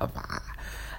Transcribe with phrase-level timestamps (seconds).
[0.00, 0.24] Apa?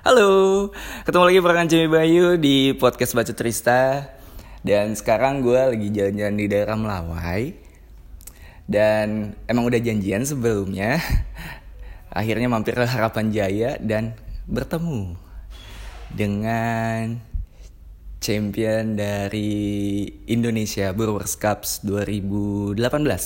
[0.05, 0.69] Halo,
[1.09, 4.13] ketemu lagi barengan Jimmy Bayu di podcast Baca Trista
[4.61, 7.49] Dan sekarang gue lagi jalan-jalan di daerah Melawai.
[8.69, 11.01] Dan emang udah janjian sebelumnya.
[12.13, 14.13] Akhirnya mampir ke Harapan Jaya dan
[14.45, 15.17] bertemu
[16.13, 17.17] Dengan
[18.21, 22.77] champion dari Indonesia Brewers Cups 2018,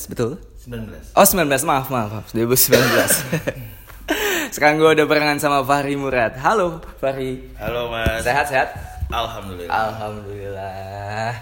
[0.07, 0.39] betul?
[0.39, 2.26] 19 Oh 19 maaf maaf, maaf.
[2.32, 3.76] 2019
[4.56, 6.40] Sekarang gue udah barengan sama Fahri Murad.
[6.40, 7.44] Halo Fahri.
[7.59, 8.23] Halo mas.
[8.23, 8.72] Sehat sehat?
[9.12, 9.68] Alhamdulillah.
[9.68, 11.36] Alhamdulillah.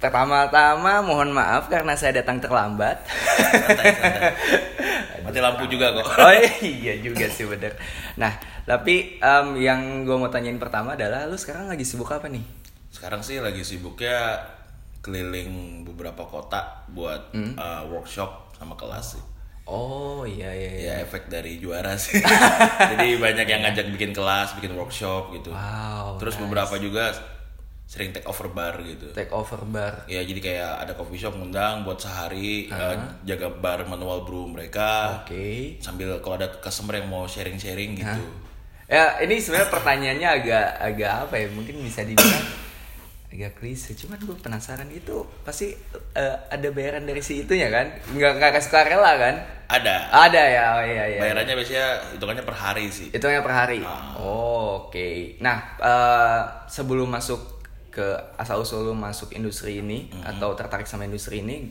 [0.00, 3.04] Pertama-tama mohon maaf karena saya datang terlambat.
[3.04, 4.32] Santai, santai.
[5.28, 6.08] Mati lampu juga kok.
[6.08, 6.32] Oh
[6.64, 7.76] iya juga sih bener.
[8.16, 8.32] Nah
[8.64, 12.40] tapi em, yang gue mau tanyain pertama adalah Lu sekarang lagi sibuk apa nih?
[12.88, 14.40] Sekarang sih lagi sibuknya
[15.04, 17.60] keliling beberapa kota buat Hmm.
[17.60, 19.31] uh, workshop sama kelas sih
[19.72, 20.84] Oh iya iya iya.
[20.92, 22.20] Ya efek dari juara sih.
[22.92, 25.48] Jadi banyak yang ngajak bikin kelas, bikin workshop gitu.
[25.48, 27.08] Wow Terus beberapa juga
[27.88, 29.08] sering take over bar gitu.
[29.16, 30.08] Take over bar.
[30.08, 32.96] Ya jadi kayak ada coffee shop ngundang buat sehari uh,
[33.28, 35.20] jaga bar manual brew mereka.
[35.24, 35.76] Oke.
[35.76, 38.22] Sambil kalau ada customer yang mau sharing-sharing gitu.
[38.88, 41.46] Ya ini sebenarnya pertanyaannya agak agak apa ya?
[41.52, 42.44] Mungkin bisa dibilang
[43.32, 45.72] agak klise cuman gue penasaran itu pasti
[46.12, 47.88] eh, ada bayaran dari si itunya kan?
[48.12, 49.34] Nggak nggak suka rela kan?
[49.72, 50.12] Ada.
[50.12, 51.20] ada ya oh iya iya.
[51.24, 53.08] Bayarannya biasanya hitungannya per hari sih.
[53.08, 53.80] itu yang per hari?
[53.80, 54.20] Ah.
[54.20, 55.40] oh, oke.
[55.40, 57.40] Nah eh, sebelum masuk
[57.92, 58.04] ke
[58.36, 61.68] asal usul lu masuk industri ini atau tertarik sama industri ini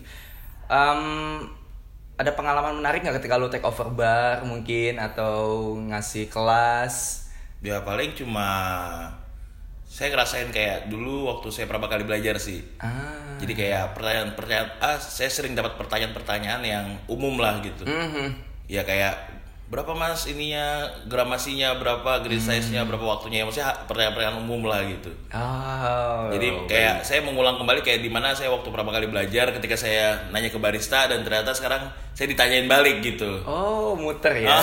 [0.69, 1.01] em,
[2.13, 7.25] ada pengalaman menarik nggak ketika lu take over bar mungkin atau ngasih kelas?
[7.65, 8.49] Ya paling cuma
[9.91, 12.63] saya ngerasain kayak dulu waktu saya pertama kali belajar sih.
[12.79, 17.83] ah Jadi kayak pertanyaan-pertanyaan ah saya sering dapat pertanyaan-pertanyaan yang umum lah gitu.
[17.83, 18.39] Mhm.
[18.71, 19.40] Ya kayak
[19.71, 25.07] berapa mas ininya gramasinya berapa grid size-nya berapa waktunya ya maksudnya pertanyaan-pertanyaan umum lah gitu.
[25.31, 26.27] Oh.
[26.27, 30.27] Jadi kayak saya mengulang kembali kayak di mana saya waktu pertama kali belajar ketika saya
[30.35, 33.47] nanya ke barista dan ternyata sekarang saya ditanyain balik gitu.
[33.47, 34.59] Oh, muter ya.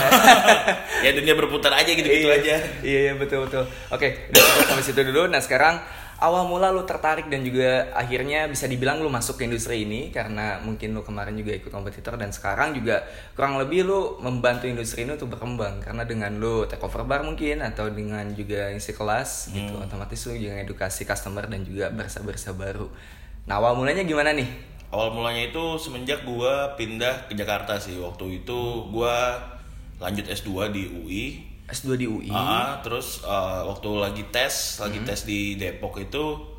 [1.08, 2.36] ya dunia berputar aja gitu-gitu Iya.
[2.44, 2.56] aja.
[2.84, 3.64] Iya, iya betul betul.
[3.88, 5.24] Oke, udah cukup sampai situ dulu.
[5.32, 5.80] Nah, sekarang
[6.18, 10.58] awal mula lu tertarik dan juga akhirnya bisa dibilang lu masuk ke industri ini karena
[10.66, 13.06] mungkin lu kemarin juga ikut kompetitor dan sekarang juga
[13.38, 17.62] kurang lebih lu membantu industri ini untuk berkembang karena dengan lu take over bar mungkin
[17.62, 22.90] atau dengan juga isi kelas gitu otomatis lu juga edukasi customer dan juga bersa-bersa baru.
[23.48, 24.44] Nah, awal mulanya gimana nih?
[24.92, 27.96] Awal mulanya itu semenjak gua pindah ke Jakarta sih.
[27.96, 28.60] Waktu itu
[28.92, 29.38] gua
[30.02, 31.24] lanjut S2 di UI.
[31.68, 32.32] S2 di UI.
[32.32, 36.56] Ah, terus uh, waktu lagi tes, lagi tes di Depok itu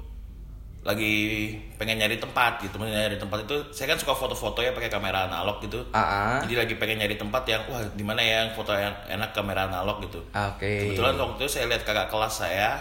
[0.79, 2.77] lagi pengen nyari tempat gitu.
[2.79, 5.81] Pengen nyari tempat itu saya kan suka foto-foto ya pakai kamera analog gitu.
[5.91, 6.37] Ah, ah.
[6.45, 9.65] Jadi lagi pengen nyari tempat yang wah di mana ya yang foto yang enak kamera
[9.65, 10.21] analog gitu.
[10.31, 10.93] Ah, Oke.
[10.93, 12.77] Kebetulan waktu itu saya lihat kakak kelas saya,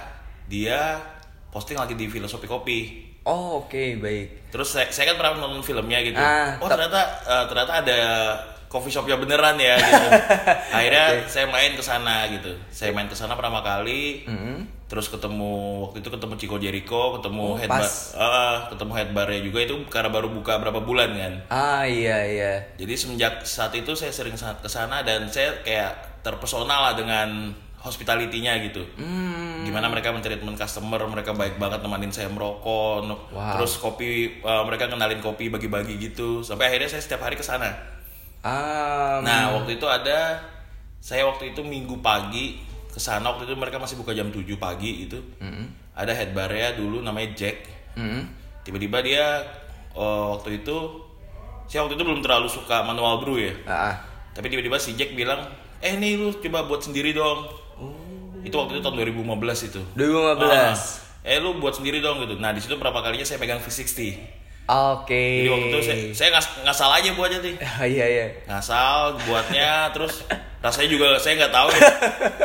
[0.47, 1.01] dia
[1.49, 2.81] posting lagi di filosofi kopi.
[3.29, 4.49] Oh, oke, baik.
[4.49, 6.17] Terus saya, saya kan pernah nonton filmnya gitu.
[6.17, 8.01] Ah, oh ternyata eh, ternyata ada
[8.69, 10.07] coffee shopnya beneran ya gitu.
[10.77, 12.53] Akhirnya saya main ke sana gitu.
[12.69, 14.29] Saya main ke sana pertama kali.
[14.29, 14.79] Mhm.
[14.89, 17.85] Terus ketemu waktu itu ketemu Chico Jericho, ketemu Oh, head pas.
[18.17, 21.33] bar, ah, ketemu head barnya juga itu karena baru buka berapa bulan kan.
[21.53, 22.53] Ah, iya iya.
[22.81, 28.59] Jadi semenjak saat itu saya sering ke sana dan saya kayak terpesona lah dengan hospitality-nya
[28.69, 28.83] gitu.
[28.99, 29.63] Hmm.
[29.65, 33.07] Gimana mereka mentreatment customer, mereka baik banget nemenin saya merokok.
[33.33, 33.61] Wow.
[33.61, 36.43] Terus kopi uh, mereka kenalin kopi bagi-bagi gitu.
[36.43, 37.98] Sampai akhirnya saya setiap hari ke sana.
[38.43, 40.39] Ah, Nah, waktu itu ada
[40.99, 45.07] saya waktu itu Minggu pagi ke sana waktu itu mereka masih buka jam 7 pagi
[45.07, 45.19] itu.
[45.39, 47.67] mm Ada head barnya dulu namanya Jack.
[47.95, 48.23] mm
[48.63, 49.43] Tiba-tiba dia
[49.93, 50.77] oh, waktu itu
[51.67, 53.53] saya waktu itu belum terlalu suka manual brew ya.
[53.67, 53.95] Ah.
[54.33, 55.43] Tapi tiba-tiba si Jack bilang,
[55.81, 57.45] "Eh, nih lu coba buat sendiri dong."
[58.41, 59.83] Itu waktu itu tahun 2015 itu.
[59.93, 60.47] 2015.
[60.47, 62.39] Ah, eh lu buat sendiri dong gitu.
[62.39, 64.15] Nah, di situ pertama kalinya saya pegang V60.
[64.69, 65.25] Oke.
[65.43, 67.55] Jadi waktu itu saya, saya ngas, ngasal aja buatnya sih.
[67.97, 68.27] Iya iya.
[68.45, 70.29] Ngasal buatnya terus
[70.61, 71.81] rasanya juga saya nggak tahu ya.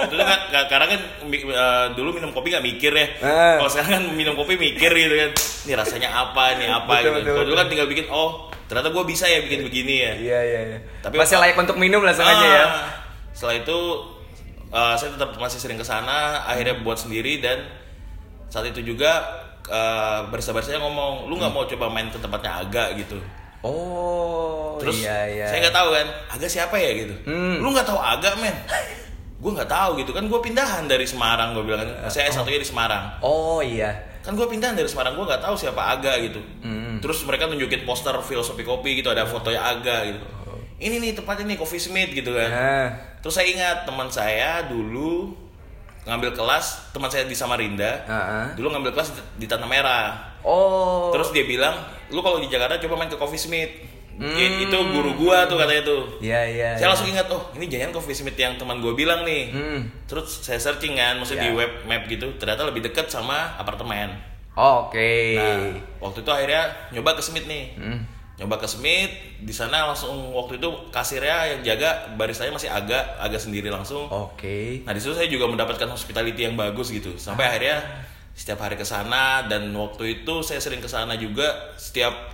[0.07, 1.00] Waktu itu kan ka- karena kan
[1.36, 3.07] eh, dulu minum kopi nggak mikir ya.
[3.19, 3.59] Ah.
[3.59, 5.31] Kalau sekarang kan minum kopi mikir gitu kan.
[5.68, 7.12] Ini rasanya apa, ini apa Betul, gitu.
[7.19, 8.30] betul, Kalau dulu kan tinggal bikin oh,
[8.71, 10.12] ternyata gue bisa ya bikin begini ya.
[10.15, 10.80] Iya iya iya.
[11.03, 12.63] Tapi masih layak untuk minum langsung aja ya.
[12.63, 12.71] Ah,
[13.36, 13.77] Setelah itu
[14.71, 17.68] uh, saya tetap masih sering ke sana, akhirnya buat sendiri dan
[18.48, 23.15] saat itu juga uh, barista-barista ngomong, lu nggak mau coba main ke tempatnya Aga gitu.
[23.63, 25.45] Oh, Terus iya iya.
[25.48, 27.15] saya nggak tahu kan, Aga siapa ya gitu.
[27.24, 27.63] Hmm.
[27.63, 28.56] Lu nggak tahu Aga men?
[29.44, 32.63] gue nggak tahu gitu kan gue pindahan dari Semarang gue bilang kan saya satunya di
[32.63, 33.92] Semarang Oh iya.
[34.24, 37.04] kan gue pindahan dari Semarang gue nggak tahu siapa Aga gitu Hmm.
[37.04, 40.19] terus mereka nunjukin poster filosofi kopi gitu ada fotonya Aga gitu
[40.80, 42.88] ini nih tempatnya nih Coffee Smith gitu kan Nah.
[43.19, 45.36] terus saya ingat teman saya dulu
[46.03, 48.45] ngambil kelas teman saya di Samarinda Heeh.
[48.55, 50.07] dulu ngambil kelas di Tanah Merah
[50.44, 51.07] Oh.
[51.09, 51.71] terus dia bilang
[52.09, 53.73] lu kalau di Jakarta coba main ke Coffee Smith
[54.13, 54.29] Hmm.
[54.29, 56.69] Ya, itu guru gua tuh katanya tuh Iya, iya.
[56.71, 56.88] saya iya.
[56.88, 59.89] langsung ingat oh ini jangan Coffee Smith yang teman gua bilang nih Hmm.
[60.05, 61.57] terus saya searching kan maksudnya di Ya.
[61.57, 64.13] web map gitu ternyata lebih dekat sama apartemen
[64.53, 65.33] Oke.
[65.33, 65.65] Nah,
[66.00, 66.61] waktu itu akhirnya
[66.94, 67.73] nyoba ke Smith nih.
[67.73, 68.05] Hmm.
[68.33, 69.13] Nyoba ke Smith,
[69.45, 74.09] di sana langsung waktu itu kasirnya yang jaga barisanya masih agak agak sendiri langsung.
[74.09, 74.81] Oke.
[74.81, 77.13] Nah, di situ saya juga mendapatkan hospitality yang bagus gitu.
[77.15, 77.77] Sampai akhirnya
[78.33, 81.45] setiap hari ke sana dan waktu itu saya sering ke sana juga
[81.77, 82.33] setiap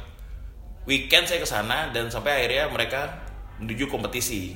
[0.87, 3.19] weekend saya ke sana dan sampai akhirnya mereka
[3.59, 4.55] menuju kompetisi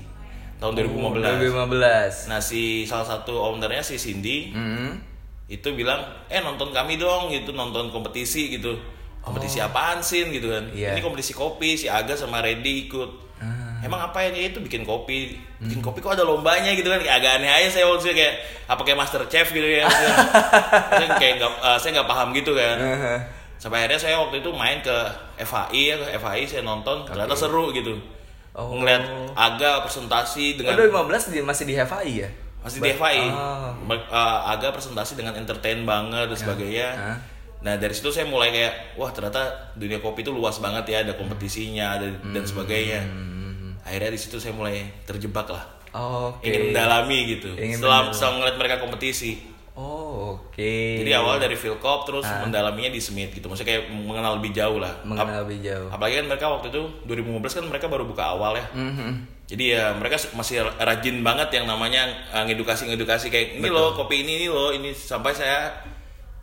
[0.58, 1.44] tahun 2015.
[1.44, 2.32] 2015.
[2.32, 4.96] Nah, si salah satu ownernya si Cindy Hmm.
[5.44, 6.00] itu bilang
[6.32, 8.80] eh nonton kami dong gitu nonton kompetisi gitu
[9.24, 10.76] kompetisi apaan sih gitu kan Oh.
[10.76, 10.94] Iya.
[10.94, 13.80] ini kompetisi kopi si Aga sama Reddy ikut Ah.
[13.82, 17.32] emang apa ya itu bikin kopi bikin kopi kok ada lombanya gitu kan Kayak agak
[17.38, 18.36] aneh aja saya waktu itu kayak
[18.66, 19.84] apa kayak master chef gitu ya.
[19.84, 22.78] Maksudnya kayak nggak eh, saya nggak paham gitu kan
[23.56, 24.96] sampai akhirnya saya waktu itu main ke
[25.38, 27.96] FHI ya ke FHI saya nonton ternyata seru gitu
[28.54, 28.70] Oh.
[28.76, 29.02] ngeliat
[29.34, 32.30] Aga presentasi Oh, dengan 2015 di- masih di FI ya?
[32.60, 33.74] masih di FI Oh.
[33.82, 37.18] Mer- uh, agak presentasi dengan entertain banget dan sebagainya Hah?
[37.64, 39.40] Nah dari situ saya mulai kayak wah ternyata
[39.74, 42.32] dunia kopi itu luas banget ya ada kompetisinya ada, Hmm.
[42.32, 43.00] dan sebagainya
[43.82, 46.44] akhirnya di situ saya mulai terjebak lah Oke.
[46.46, 48.14] ingin mendalami gitu Ingin setelah mendalami.
[48.14, 49.34] setelah ngeliat mereka kompetisi
[49.74, 50.70] Oh, oke.
[51.02, 52.44] jadi awal dari Philcop terus Ah.
[52.44, 55.88] mendalaminya di Smith gitu maksudnya kayak mengenal lebih jauh lah mengenal lebih jauh.
[55.88, 59.12] Ap- apalagi kan mereka waktu itu 2015 kan mereka baru buka awal ya Mhm.
[59.44, 64.22] jadi ya mereka masih rajin banget yang namanya uh, ngedukasi ngedukasi kayak ini loh kopi
[64.22, 65.74] ini ini loh ini sampai saya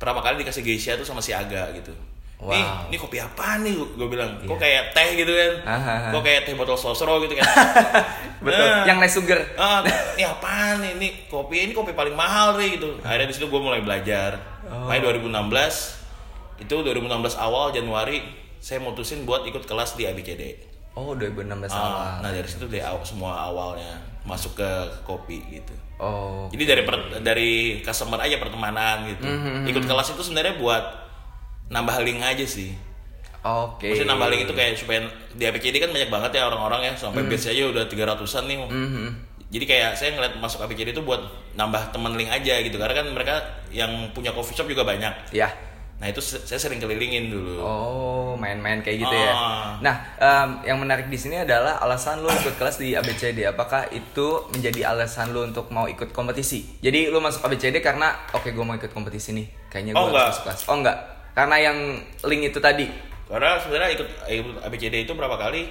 [0.00, 1.92] pertama kali dikasih geisha tuh sama si Aga gitu.
[2.40, 2.56] Wow.
[2.56, 3.76] Nih, ini kopi apa nih?
[3.76, 5.52] Gue bilang, kok kayak teh gitu kan?
[5.68, 6.12] Ah, ah, ah.
[6.16, 7.44] Kok kayak teh botol sosro gitu kan?
[8.48, 8.64] Betul.
[8.64, 8.88] Nah.
[8.88, 9.40] Yang less sugar.
[9.60, 9.84] ah,
[10.16, 10.92] ini apaan nih?
[10.96, 12.96] Ini kopi ini kopi paling mahal nih gitu.
[13.04, 14.40] Akhirnya di situ gue mulai belajar.
[14.64, 14.88] Oh.
[14.88, 18.24] Makanya 2016 itu 2016 awal Januari
[18.56, 20.69] saya mutusin buat ikut kelas di ABCD.
[21.00, 22.08] Oh, 2016 Ah, awal.
[22.20, 24.70] nah dari situ deh aw- semua awalnya masuk ke
[25.02, 25.72] kopi gitu.
[25.96, 26.44] Oh.
[26.48, 27.50] Jadi dari per- dari
[27.80, 29.24] customer aja pertemanan gitu.
[29.24, 29.64] Mhm.
[29.66, 30.84] Ikut kelas itu sebenarnya buat
[31.68, 32.76] nambah link aja sih.
[33.40, 33.88] Oke.
[33.88, 35.00] Maksudnya nambah link itu kayak supaya
[35.32, 38.58] di APCD kan banyak banget ya orang-orang ya sampai base aja udah 300-an nih.
[38.60, 39.06] Mhm.
[39.50, 41.18] Jadi kayak saya ngeliat masuk APCD itu buat
[41.52, 43.34] nambah temen link aja gitu karena kan mereka
[43.70, 45.32] yang punya coffee shop juga banyak.
[45.32, 45.48] Ya.
[46.00, 47.60] Nah itu saya sering kelilingin dulu.
[47.60, 49.30] Oh, main-main kayak gitu ya.
[49.30, 49.76] Ah.
[49.78, 53.44] Nah, em, yang menarik di sini adalah alasan lu ikut kelas di ABCD.
[53.44, 56.80] Apakah itu menjadi alasan lu untuk mau ikut kompetisi?
[56.80, 59.46] Jadi lu masuk ABCD karena oke gue mau ikut kompetisi nih.
[59.68, 60.60] Kayaknya gue Oh, harus masuk kelas.
[60.66, 60.96] Oh enggak.
[61.30, 61.76] Karena yang
[62.22, 62.88] link itu tadi.
[63.28, 65.68] Karena sebenarnya ikut, ikut ABCD itu berapa kali?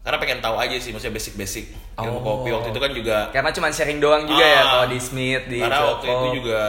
[0.00, 1.64] Karena pengen tahu aja sih, maksudnya basic-basic
[1.98, 2.40] ilmu Oh.
[2.40, 3.18] kopi waktu itu kan juga.
[3.28, 4.66] Karena cuma sharing doang juga ya Ah.
[4.72, 6.22] kalau di Smith, di Karena waktu Philcop.
[6.24, 6.60] itu juga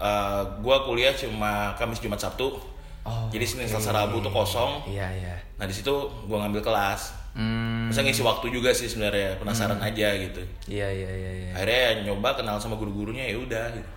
[0.00, 2.56] uh, gua kuliah cuma Kamis Jumat Sabtu.
[3.00, 3.76] Oh, Jadi Senin oke.
[3.76, 4.84] Selasa Rabu tuh kosong.
[4.84, 5.36] Iya, iya.
[5.56, 5.92] Nah di situ
[6.24, 7.16] gua ngambil kelas.
[7.30, 7.86] Hmm.
[7.86, 10.42] Masa ngisi waktu juga sih sebenarnya penasaran aja gitu.
[10.66, 11.50] Iya, iya, iya, iya.
[11.54, 13.70] Akhirnya nyoba kenal sama guru-gurunya ya udah.
[13.70, 13.88] Gitu.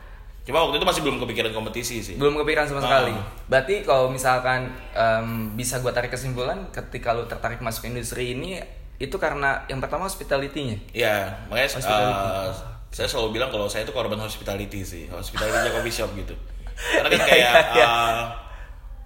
[0.43, 2.15] Cuma waktu itu masih belum kepikiran kompetisi sih.
[2.15, 2.85] Belum kepikiran sama Ah.
[2.85, 3.13] sekali.
[3.47, 8.61] Berarti kalau misalkan em, bisa gua tarik kesimpulan ketika lu tertarik masuk industri ini
[8.95, 10.77] itu karena yang pertama hospitality-nya.
[10.93, 12.13] Iya, makanya Hospitality.
[12.13, 12.51] uh,
[12.93, 16.37] saya selalu bilang kalau saya itu korban hospitality sih, hospitality coffee shop gitu.
[16.73, 18.21] Karena kan kayak uh,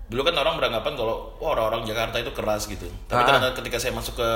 [0.08, 2.88] dulu kan orang beranggapan kalau wah orang-orang Jakarta itu keras gitu.
[3.06, 3.26] Tapi Ah.
[3.26, 4.30] ternyata ketika saya masuk ke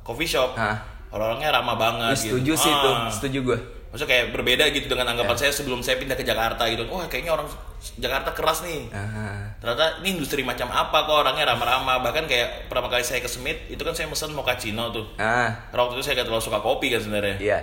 [0.00, 0.78] coffee shop, Ah.
[1.10, 2.62] orang-orangnya ramah banget Ih, setuju gitu.
[2.62, 3.10] sih itu, Ah.
[3.10, 3.58] setuju gua.
[3.88, 5.40] Maksudnya kayak berbeda gitu dengan anggapan Ya.
[5.42, 6.84] saya sebelum saya pindah ke Jakarta gitu.
[6.86, 7.48] Wah, kayaknya orang
[7.96, 8.90] Jakarta keras nih.
[8.92, 9.48] Ah.
[9.56, 12.04] Ternyata ini industri macam apa kok orangnya ramah-ramah.
[12.04, 15.08] Bahkan kayak pertama kali saya ke Smith, itu kan saya mesen mochaccino tuh.
[15.16, 17.36] Ah, Karena waktu itu saya gak terlalu suka kopi kan sebenarnya.
[17.40, 17.58] iya.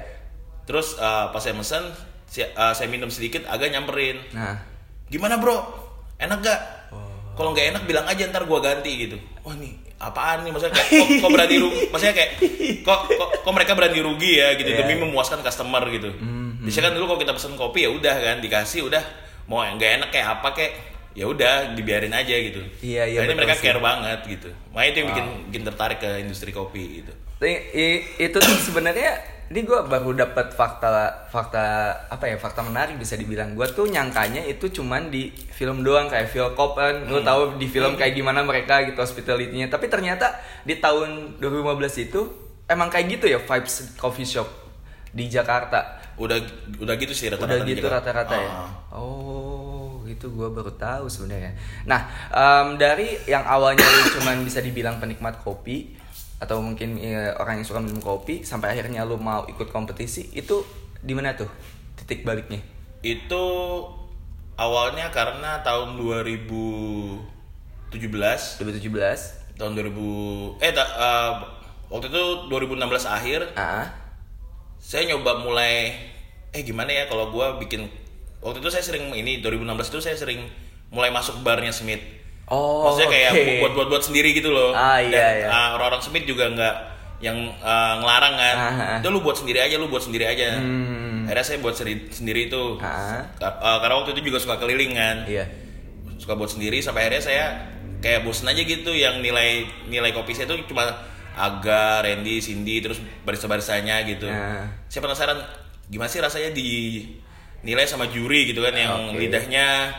[0.66, 1.84] Terus uh, pas saya mesen,
[2.26, 4.18] si- uh, saya minum sedikit, agak nyamperin.
[4.32, 4.58] Nah,
[5.06, 5.62] Gimana bro?
[6.18, 6.60] Enak gak?
[6.90, 6.98] Oh.
[7.34, 9.18] Kalau nggak enak bilang aja ntar gua ganti gitu.
[9.42, 11.82] Wah nih apaan nih maksudnya kayak kok, kok berani rugi?
[11.92, 12.32] Maksudnya kayak
[12.82, 14.82] kok, kok kok mereka berani rugi ya gitu Iya.
[14.82, 16.10] demi memuaskan customer gitu.
[16.12, 16.64] Mhm.
[16.64, 19.04] Biasanya kan dulu kalau kita pesen kopi ya udah kan dikasih udah
[19.46, 20.72] mau yang nggak enak kayak apa kayak
[21.14, 22.60] ya udah dibiarin aja gitu.
[22.82, 23.64] Iya, iya, Nah, ini betul mereka sih.
[23.64, 24.50] care banget gitu.
[24.74, 27.14] Makanya itu yang bikin bikin tertarik ke industri kopi gitu.
[27.46, 29.12] i- itu sebenarnya
[29.46, 33.54] ini gua baru dapat fakta fakta apa ya fakta menarik bisa dibilang.
[33.54, 37.94] Gua tuh nyangkanya itu cuman di film doang kayak Philcop kan lu tahu di film
[37.94, 39.70] kayak gimana mereka gitu hospitality-nya.
[39.70, 40.34] Tapi ternyata
[40.66, 42.22] di tahun 2015 itu
[42.66, 44.50] emang kayak gitu ya vibes coffee shop
[45.14, 46.02] di Jakarta.
[46.18, 46.42] Udah
[46.82, 47.62] udah gitu sih rata-rata.
[47.62, 48.50] udah gitu rata-rata ya?
[48.50, 48.70] Ah.
[48.98, 51.54] oh itu gua baru tahu sebenarnya.
[51.86, 52.02] Nah
[52.34, 56.02] em, dari yang awalnya lu cuman bisa dibilang penikmat kopi
[56.40, 60.68] atau mungkin ya, orang yang suka minum kopi sampai akhirnya lu mau ikut kompetisi itu
[61.00, 61.48] di mana tuh?
[61.96, 62.60] Titik baliknya?
[63.00, 63.44] Itu
[64.60, 69.44] awalnya karena tahun 2017 2017.
[69.56, 71.32] tahun 2000 eh ta- eh,
[71.88, 73.56] waktu itu 2016 akhir.
[73.56, 73.88] Ah,
[74.76, 75.96] saya nyoba mulai
[76.52, 77.88] eh gimana ya kalau gua bikin
[78.44, 80.44] waktu itu saya sering ini 2016 itu saya sering
[80.92, 82.00] mulai masuk barnya Smith
[82.46, 83.54] Oh, maksudnya kayak oke.
[83.60, 85.48] buat buat buat sendiri gitu loh Ah, iya, Dan, iya.
[85.48, 86.76] ah, orang-orang Smith juga nggak
[87.18, 91.26] yang ah, ngelarang kan Ah, udah lu buat sendiri aja lu buat sendiri aja Hmm.
[91.26, 93.26] akhirnya saya buat sendiri, sendiri itu Ah.
[93.42, 95.46] Ah, karena waktu itu juga suka keliling kan Iya.
[96.16, 97.46] suka buat sendiri sampai akhirnya saya
[97.98, 100.86] kayak bosen aja gitu yang nilai nilai kopi saya itu cuma
[101.36, 102.96] Aga, Randy, Cindy terus
[103.28, 104.24] barista-baristanya gitu.
[104.88, 105.36] Saya penasaran
[105.86, 107.04] gimana sih rasanya di
[107.60, 109.20] nilai sama juri gitu kan yang Oke.
[109.20, 109.92] lidahnya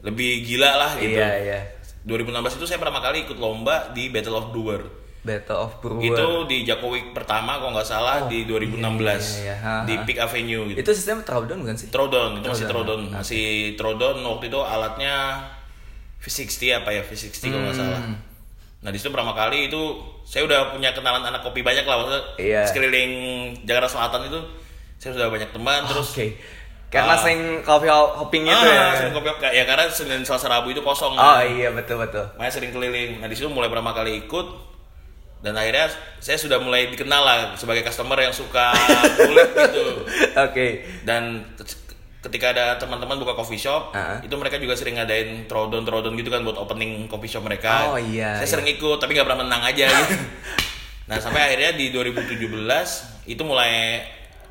[0.00, 1.12] lebih gila lah gitu.
[1.12, 1.60] Iya, iya.
[2.08, 4.80] 2016 itu saya pertama kali ikut lomba di Battle of Brewer.
[5.18, 6.00] Battle of Brewer.
[6.00, 9.56] Itu di Jakowi pertama kalau nggak salah di 2016 iya, iya.
[9.58, 9.94] Ha, di.
[10.02, 10.78] Peak Avenue gitu.
[10.80, 11.92] Itu sistem throwdown bukan sih?
[11.92, 13.00] Trodon, itu masih Trodon.
[13.04, 13.46] Trodon, masih
[13.76, 15.16] Trodon waktu itu alatnya
[16.18, 17.84] V60 apa ya V60 kalau nggak Hmm.
[17.84, 18.00] salah.
[18.78, 19.82] Nah di situ pertama kali itu
[20.22, 22.62] saya udah punya kenalan anak kopi banyak lah, maksudnya Iya.
[22.64, 23.10] sekeliling
[23.64, 24.40] Jakarta Selatan itu
[24.96, 26.38] saya sudah banyak teman terus Oke.
[26.88, 27.20] Karena Ah.
[27.20, 28.86] sering coffee hopping itu ah, ya.
[28.96, 31.12] sering kopi ya karena Senin Selasa Rabu itu kosong.
[31.12, 31.44] Oh kan.
[31.44, 32.24] iya betul betul.
[32.34, 33.20] Makanya sering keliling.
[33.20, 34.46] Nah di situ mulai pertama kali ikut
[35.38, 38.72] dan akhirnya saya sudah mulai dikenal lah sebagai customer yang suka
[39.20, 39.84] kulit gitu.
[40.34, 40.66] Oke.
[41.04, 41.22] dan
[41.54, 41.86] t-
[42.18, 44.18] ketika ada teman-teman buka coffee shop Ah.
[44.18, 47.94] itu mereka juga sering ngadain trodon trodon gitu kan buat opening coffee shop mereka Oh,
[47.94, 48.50] iya, saya iya.
[48.50, 50.16] sering ikut tapi nggak pernah menang aja gitu
[51.04, 52.42] nah sampai akhirnya di 2017
[53.24, 54.02] itu mulai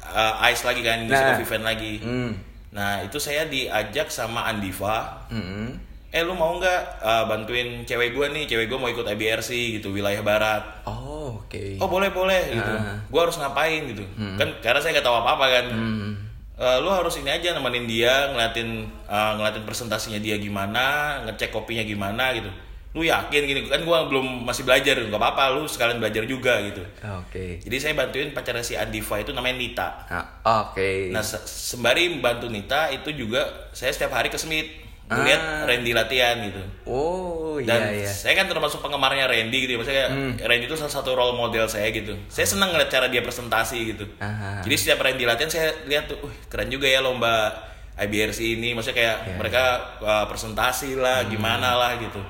[0.09, 1.23] uh, ice lagi kan di Nah.
[1.27, 2.31] coffee event lagi Hmm.
[2.69, 5.73] nah itu saya diajak sama Andiva Mm-mm.
[6.07, 9.91] eh lu mau nggak uh, bantuin cewek gue nih cewek gue mau ikut IBRC gitu
[9.91, 11.77] wilayah barat Oh oke.
[11.77, 12.99] oh boleh boleh gitu Ah.
[13.01, 14.03] gue harus ngapain gitu
[14.35, 16.11] kan karena saya nggak tahu apa apa kan Hmm.
[16.57, 18.69] Eh, lu harus ini aja nemenin dia ngeliatin
[19.05, 20.85] eh, ngeliatin presentasinya dia gimana
[21.23, 22.49] ngecek kopinya gimana gitu
[22.89, 26.81] lu yakin gini kan gua belum masih belajar nggak apa-apa lu sekalian belajar juga gitu
[27.19, 27.59] Oke.
[27.59, 30.25] jadi saya bantuin pacarnya si Andiva itu namanya Nita Ah,
[30.63, 31.07] Oke.
[31.07, 34.65] nah se- sembari membantu Nita itu juga saya setiap hari ke Smith
[35.05, 35.63] melihat Ah.
[35.63, 38.09] Randy latihan gitu Oh dan iya iya.
[38.09, 40.05] saya kan termasuk penggemarnya Randy gitu ya maksudnya
[40.41, 44.03] Randy itu salah satu role model saya gitu saya senang ngeliat cara dia presentasi gitu
[44.17, 44.59] Ah.
[44.59, 47.51] jadi setiap Randy latihan saya lihat tuh, "Wih, keren juga ya lomba
[47.95, 49.63] IBRC ini maksudnya kayak Iya, mereka
[49.99, 51.31] uh, presentasi lah Hmm.
[51.31, 52.21] gimana lah gitu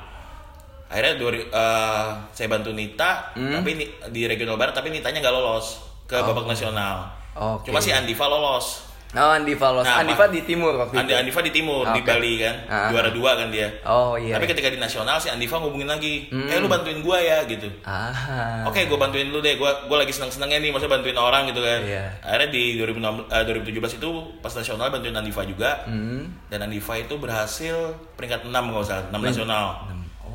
[0.88, 3.60] akhirnya dua, uh, saya bantu Nita Hmm.
[3.60, 3.76] tapi
[4.08, 7.04] di regional barat tapi Nitanya nggak lolos ke babak nasional
[7.34, 7.56] Oh.
[7.56, 7.70] Oke.
[7.70, 9.88] cuma si Andiva lolos Oh Andiva los.
[9.88, 11.20] Nah, Andiva di timur waktu Andi, itu.
[11.24, 12.12] Andiva di timur di Oke.
[12.12, 12.92] Bali kan Ah.
[12.92, 14.36] juara dua kan dia Oh iya.
[14.36, 16.44] tapi ketika di nasional si Andiva ngubungin lagi, Hmm.
[16.46, 17.72] eh lu bantuin gua ya gitu.
[17.88, 18.68] Ah.
[18.68, 19.56] Oke, gua bantuin lu deh.
[19.56, 21.80] Gua gua lagi seneng-senengnya nih, maksudnya bantuin orang gitu kan.
[21.82, 22.04] Iya.
[22.20, 25.72] Akhirnya di 2016, eh, 2017 itu pas nasional bantuin Andiva juga.
[25.88, 26.28] Hmm.
[26.46, 27.76] Dan Andiva itu berhasil
[28.20, 29.88] peringkat 6 kalau salah, 6 nasional.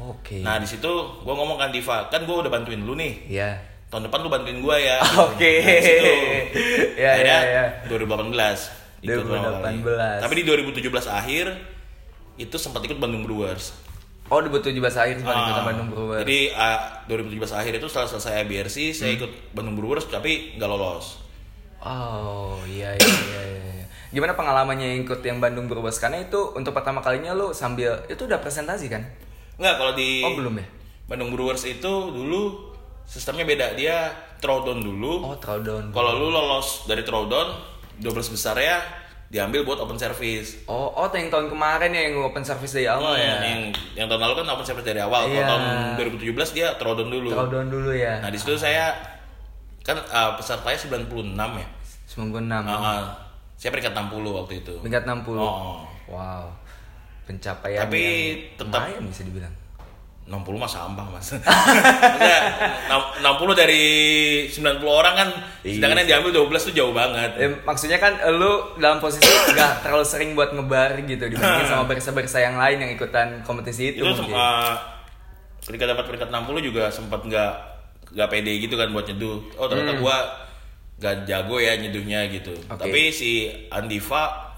[0.04, 0.40] Oke.
[0.40, 0.90] Nah, di situ
[1.21, 3.12] gua ngomong ke Andiva, kan gua udah bantuin lu nih.
[3.28, 3.50] Iya.
[3.87, 4.99] Tahun depan lu bantuin gua ya.
[5.23, 5.52] Oke.
[5.59, 6.12] Nah, di situ.
[7.02, 7.64] Ya ya Akhirnya ya.
[7.88, 8.35] 2018
[9.02, 9.78] ikut pertama kali.
[9.80, 10.23] 2018.
[10.23, 11.47] Tapi di 2017 akhir
[12.37, 13.75] itu sempat ikut Bandung Brewers.
[14.26, 16.18] Oh 2017 akhir sempat Ah, ikutan Bandung Brewer.
[16.23, 18.94] Jadi ah, 2017 akhir itu setelah selesai IBRC Hmm.
[18.94, 21.21] saya ikut Bandung Brewers tapi nggak lolos.
[21.80, 23.42] Oh iya iya iya.
[23.44, 23.85] iya.
[24.09, 25.99] Gimana pengalamannya ikut yang Bandung Brewers?
[25.99, 29.02] Karena itu untuk pertama kalinya lu sambil itu udah presentasi kan?
[29.62, 30.66] Nggak kalau di Oh belum ya?
[31.07, 32.75] Bandung Brewers itu dulu
[33.07, 34.11] sistemnya beda dia
[34.42, 35.31] throwdown dulu.
[35.31, 35.95] Oh throwdown.
[35.95, 37.54] Kalau lu lolos dari throwdown
[38.02, 38.83] 12 besar ya
[39.31, 40.66] diambil buat open service.
[40.66, 43.35] Oh oh yang tahun kemarin ya yang open service dari awal Hmm, ya?
[43.40, 43.61] Yang
[43.97, 45.31] yang tahun lalu kan open service dari awal.
[45.31, 45.62] Kalau tahun
[46.19, 47.28] 2017 dia throwdown dulu.
[47.31, 48.19] Throwdown dulu ya.
[48.19, 48.92] Nah di situ saya
[49.87, 51.66] kan uh, pesertanya 96 ya.
[52.12, 52.45] 96.
[52.69, 53.09] Ah,
[53.57, 54.75] saya peringkat 60 waktu itu.
[54.85, 55.38] Tingkat 60.
[55.38, 55.81] Oh.
[56.12, 56.50] Wow.
[57.25, 59.55] Pencapaian Tapi yang tetap- lumayan bisa dibilang.
[60.23, 62.38] 60 mah sampah mas Maksudnya,
[62.87, 63.83] enam- 60 dari
[64.47, 65.29] 90 orang kan
[65.61, 69.83] Iya Sedangkan yang diambil 12 tuh jauh banget Eh, maksudnya kan lu dalam posisi nggak
[69.83, 74.14] terlalu sering buat ngebar gitu dibandingin sama barista-barista yang lain yang ikutan kompetisi itu, Itu
[74.14, 74.38] mungkin.
[75.61, 77.52] Ketika dapat peringkat 60 juga sempat nggak
[78.12, 80.17] nggak pede gitu kan buat nyeduh Oh ternyata gua
[80.99, 82.73] nggak jago ya nyeduhnya gitu Hmm.
[82.73, 82.87] Oke.
[82.87, 83.31] Tapi si
[83.69, 84.51] Andiva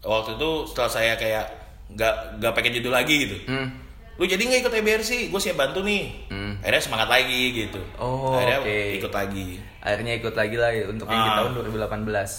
[0.00, 1.44] Waktu itu setelah saya kayak
[1.88, 3.68] nggak nggak pengen nyeduh lagi gitu Hmm.
[4.14, 6.58] lu jadi nggak ikut EBRC gue siap bantu nih Hmm.
[6.58, 8.78] akhirnya semangat lagi gitu Oh, akhirnya oke.
[8.94, 11.36] ikut lagi Akhirnya ikut lagi lah ya untuk yang di Ah.
[11.38, 12.30] tahun 2018.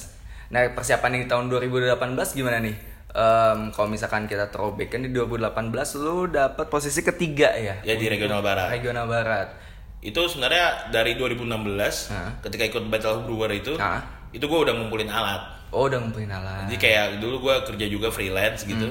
[0.49, 1.97] Nah persiapan yang di tahun 2018
[2.31, 2.75] gimana nih?
[3.09, 5.49] Em, kalau misalkan kita throwback kan di 2018
[5.95, 8.69] lu dapat posisi ketiga ya Ya, di regional barat.
[8.69, 9.49] regional barat
[9.99, 12.37] itu sebenarnya dari 2016 Hah?
[12.39, 14.18] ketika ikut Battle of Brewer itu Hah?
[14.35, 15.41] Itu gue udah ngumpulin alat.
[15.69, 16.65] Oh udah ngumpulin alat.
[16.69, 18.89] jadi kayak dulu gue kerja juga freelance gitu.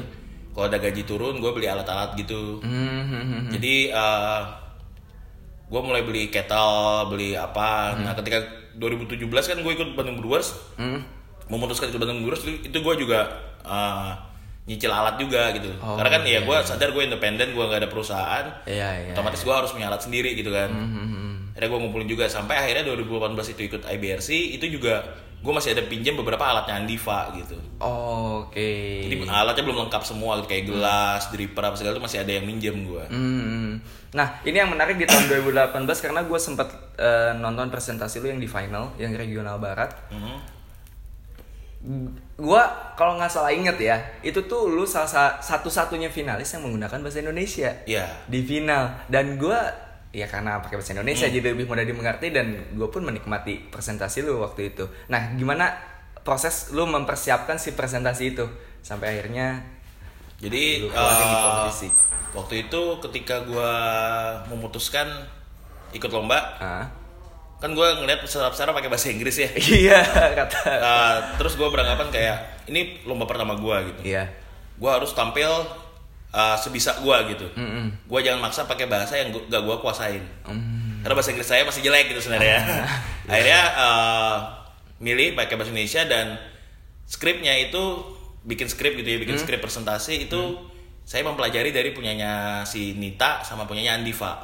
[0.54, 2.58] Kalau ada gaji turun gue beli alat-alat gitu.
[2.62, 3.50] Hmm, hmm, hmm, hmm.
[3.54, 3.74] jadi
[5.68, 7.94] gue mulai beli kettle beli apa.
[7.98, 8.42] Nah ketika
[8.78, 10.54] 2017 kan gue ikut Bandung Brewers.
[10.78, 11.02] Hmm.
[11.48, 13.24] memutuskan ikut Bandung Brewers itu, itu gue juga
[13.64, 14.12] eh,
[14.68, 15.72] nyicil alat juga gitu.
[15.80, 18.44] Oh, karena kan ya iya, gue sadar gue independen gue nggak ada perusahaan.
[18.68, 19.12] Iya iya.
[19.16, 20.68] otomatis gue harus punya alat sendiri gitu kan.
[20.68, 21.34] Hmm, hmm, hmm.
[21.56, 22.28] akhirnya gue ngumpulin juga.
[22.28, 24.28] Sampai akhirnya 2018 itu ikut IBRC
[24.60, 29.06] itu juga gue masih ada pinjam beberapa alatnya Andiva gitu Oke.
[29.06, 32.76] jadi alatnya belum lengkap semua kayak gelas dripper apa segala itu masih ada yang minjem
[32.82, 33.78] gue Hmm.
[34.08, 35.68] Nah, ini yang menarik di tahun 2018
[36.00, 36.64] karena gue sempat
[36.96, 39.92] eh, nonton presentasi lu yang di final, yang regional barat.
[40.08, 40.36] Mhm.
[42.34, 42.62] Gua
[42.94, 47.20] kalau nggak salah inget ya, itu tuh lu salah sa- satu-satunya finalis yang menggunakan bahasa
[47.20, 48.06] Indonesia Iya.
[48.24, 49.06] di final.
[49.06, 49.62] Dan gua
[50.08, 54.40] ya karena pakai bahasa Indonesia jadi lebih mudah dimengerti dan gue pun menikmati presentasi lu
[54.40, 54.88] waktu itu.
[55.06, 55.76] Nah, gimana
[56.22, 58.44] proses lu mempersiapkan si presentasi itu
[58.80, 59.60] sampai akhirnya
[60.38, 61.88] Jadi Lu di eh, kompetisi.
[62.30, 63.72] waktu itu ketika gua
[64.46, 65.08] memutuskan
[65.90, 66.86] ikut lomba, ah
[67.58, 69.50] kan gua ngeliat peserta-peserta pakai bahasa Inggris ya.
[69.82, 69.98] iya
[70.38, 72.36] kata Eh, terus gua beranggapan kayak
[72.70, 74.14] ini lomba pertama gua gitu.
[74.14, 74.30] iya
[74.78, 75.50] Gua harus tampil
[76.30, 77.46] eh, sebisa gua gitu.
[77.54, 78.04] Mm-mm.
[78.04, 80.22] Gua jangan maksa pakai bahasa yang gua, gak gua kuasain.
[80.44, 81.00] Mm.
[81.00, 82.58] Karena bahasa Inggris saya masih jelek gitu sebenarnya.
[83.30, 84.36] Akhirnya eh,
[84.98, 86.34] milih pakai bahasa Indonesia dan
[87.04, 87.80] skripnya itu
[88.42, 90.40] bikin skrip gitu ya, bikin skrip presentasi itu
[91.02, 94.36] saya mempelajari dari punyanya si Nita sama punyanya Andiva.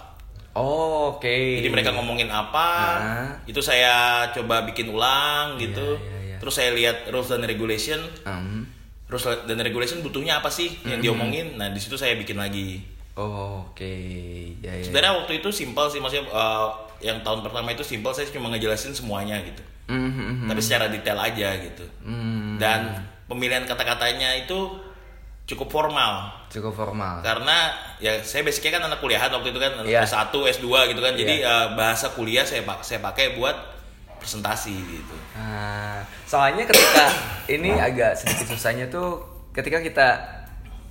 [0.54, 1.26] Oh, oke
[1.58, 3.28] Jadi mereka ngomongin apa, Ah.
[3.44, 5.98] itu saya coba bikin ulang gitu.
[5.98, 6.36] iya, iya.
[6.38, 7.98] Terus saya lihat rules dan regulation.
[8.22, 8.62] Hmm.
[9.04, 11.54] Rules dan regulation butuhnya apa sih yang diomongin?
[11.54, 12.80] Nah, di situ saya bikin lagi.
[13.14, 13.94] Oh, oke
[14.58, 14.82] ya, ya.
[14.82, 16.68] Sebenarnya waktu itu simpel sih maksudnya eh,
[17.02, 19.62] yang tahun pertama itu simpel saya cuma ngejelasin semuanya gitu.
[19.87, 20.49] Hmm, hmm, hmm.
[20.49, 21.84] Tapi secara detail aja gitu.
[22.00, 24.80] Hmm, Dan pemilihan kata-katanya itu
[25.44, 26.32] cukup formal.
[26.49, 30.02] cukup formal Karena ya saya basicnya kan anak kuliahan waktu itu kan Iya.
[30.02, 31.12] S1, S2 gitu kan.
[31.12, 33.73] Jadi eh, bahasa kuliah saya pak- saya pakai buat
[34.24, 35.14] presentasi gitu.
[35.34, 37.04] Nah, soalnya ketika
[37.46, 39.20] ini agak sedikit susahnya tuh
[39.52, 40.08] ketika kita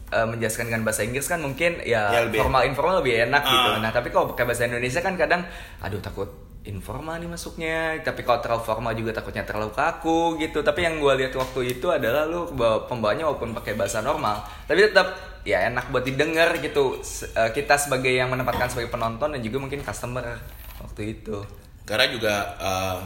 [0.07, 3.69] eh, menjelaskan dengan bahasa Inggris kan mungkin ya, Ya, lebih- formal informal lebih enak gitu.
[3.71, 3.81] Ah.
[3.81, 5.41] Nah, tapi kalau pakai bahasa Indonesia kan kadang
[5.79, 6.29] aduh takut
[6.63, 7.77] informal nih masuknya.
[7.99, 10.61] Tapi kalau terlalu formal juga takutnya terlalu kaku gitu.
[10.61, 14.79] Tapi yang gue lihat waktu itu adalah lu bawa- pembawanya walaupun pakai bahasa normal, tapi
[14.81, 15.11] tetap
[15.43, 17.01] ya enak buat didengar gitu.
[17.33, 20.39] Eh, kita sebagai yang menempatkan sebagai penonton dan juga mungkin customer
[20.79, 21.41] waktu itu.
[21.83, 22.97] Karena juga eh,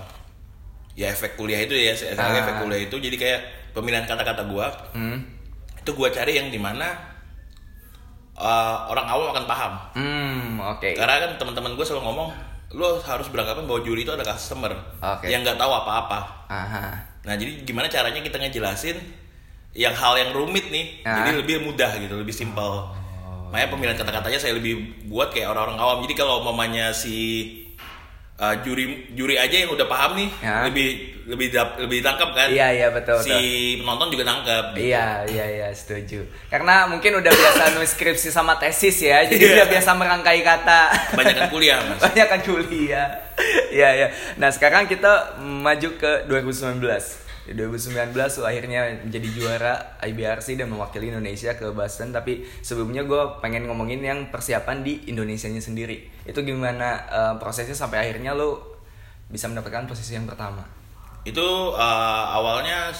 [0.97, 2.33] ya efek kuliah itu ya, Ah.
[2.35, 3.39] efek kuliah itu jadi kayak
[3.71, 5.21] pemilihan kata-kata gua Hmm.
[5.77, 6.89] itu gua cari yang di mana
[8.35, 9.73] eh, orang awam akan paham.
[9.93, 10.93] Hmm, oke.
[10.93, 12.29] Karena kan teman-teman gue selalu ngomong,
[12.69, 15.25] lo harus beranggapan bahwa juri itu adalah customer Oke.
[15.25, 16.45] yang nggak tahu apa-apa.
[16.45, 16.85] Aha.
[17.25, 18.93] Nah jadi gimana caranya kita ngejelasin
[19.73, 21.25] yang hal yang rumit nih, Ah.
[21.25, 22.93] jadi lebih mudah gitu, lebih simpel.
[23.49, 24.75] Makanya pemilihan kata-katanya saya lebih
[25.09, 25.97] buat kayak orang-orang awam.
[26.05, 27.49] Jadi kalau mamanya si
[28.37, 30.65] uh, juri juri aja yang udah paham nih, Ya.
[30.65, 30.87] lebih
[31.27, 32.47] lebih dap- lebih tangkap kan?
[32.47, 33.35] Iya, iya, betul, Si
[33.75, 34.79] penonton juga nangkep.
[34.79, 36.23] Iya, iya, iya, setuju.
[36.47, 39.53] Karena mungkin udah biasa nulis skripsi sama tesis ya, jadi Iya.
[39.53, 40.81] udah biasa merangkai kata.
[41.11, 41.99] Kebanyakan kuliah, Mas.
[41.99, 43.07] Banyak kuliah.
[43.69, 44.07] Iya, iya.
[44.35, 47.26] Nah, sekarang kita maju ke 2019.
[47.47, 52.11] Di 2019 lu akhirnya menjadi juara IBRC dan mewakili Indonesia ke Boston.
[52.11, 56.11] Tapi sebelumnya gue pengen ngomongin yang persiapan di Indonesianya sendiri.
[56.27, 58.59] Itu gimana eh, prosesnya sampai akhirnya lu
[59.31, 60.63] bisa mendapatkan posisi yang pertama?
[61.27, 62.95] Itu uh, awalnya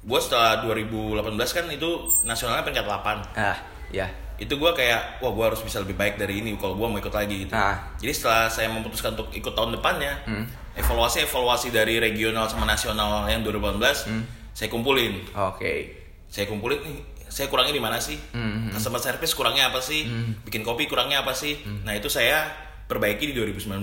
[0.00, 1.90] gue setelah 2018 kan itu
[2.24, 3.58] nasionalnya peringkat 8 Ah,
[3.92, 4.08] ya.
[4.38, 7.10] Itu gue kayak wah gue harus bisa lebih baik dari ini kalau gue mau ikut
[7.10, 7.74] lagi gitu Ah.
[7.96, 10.46] jadi setelah saya memutuskan untuk ikut tahun depannya Hmm.
[10.74, 14.22] evaluasi evaluasi dari regional sama nasional yang 2018 Hmm.
[14.52, 15.90] saya kumpulin Oke.
[16.26, 16.98] saya kumpulin nih
[17.28, 18.70] saya kurangnya di mana sih Hmm, hmm.
[18.72, 20.06] customer service kurangnya apa sih
[20.42, 22.46] bikin kopi kurangnya apa sih nah itu saya
[22.86, 23.82] perbaiki di 2019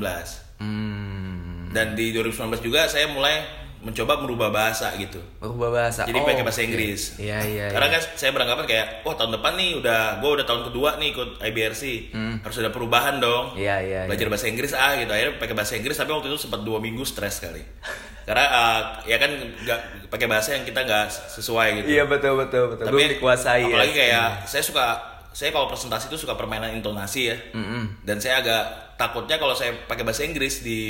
[0.57, 1.67] Hmm.
[1.69, 3.43] dan di 2019 juga saya mulai
[3.85, 6.09] mencoba merubah bahasa gitu Berubah bahasa.
[6.09, 6.61] Jadi Oh, pakai bahasa.
[6.65, 7.21] Inggris.
[7.21, 7.65] Iya iya.
[7.69, 8.01] Karena iya.
[8.01, 11.29] kan saya beranggapan kayak, wah tahun depan nih udah, gue udah tahun kedua nih ikut
[11.37, 12.35] IBRC, Hmm.
[12.41, 13.53] harus ada perubahan dong.
[13.53, 14.01] Iya iya.
[14.09, 14.33] Belajar iya.
[14.33, 17.37] bahasa Inggris ah gitu, akhirnya pakai bahasa Inggris tapi waktu itu sempat dua minggu stres
[17.39, 17.61] kali.
[18.27, 21.05] Karena uh, ya kan nggak pakai bahasa yang kita nggak
[21.37, 21.87] sesuai gitu.
[21.93, 22.89] Iya betul betul betul.
[22.89, 23.99] Belum dikuasai apalagi ya.
[24.01, 24.85] kayak saya suka,
[25.29, 27.37] saya kalau presentasi itu suka permainan intonasi ya.
[27.53, 28.01] Mm-mm.
[28.01, 28.63] Dan saya agak
[28.97, 30.81] takutnya kalau saya pakai bahasa Inggris di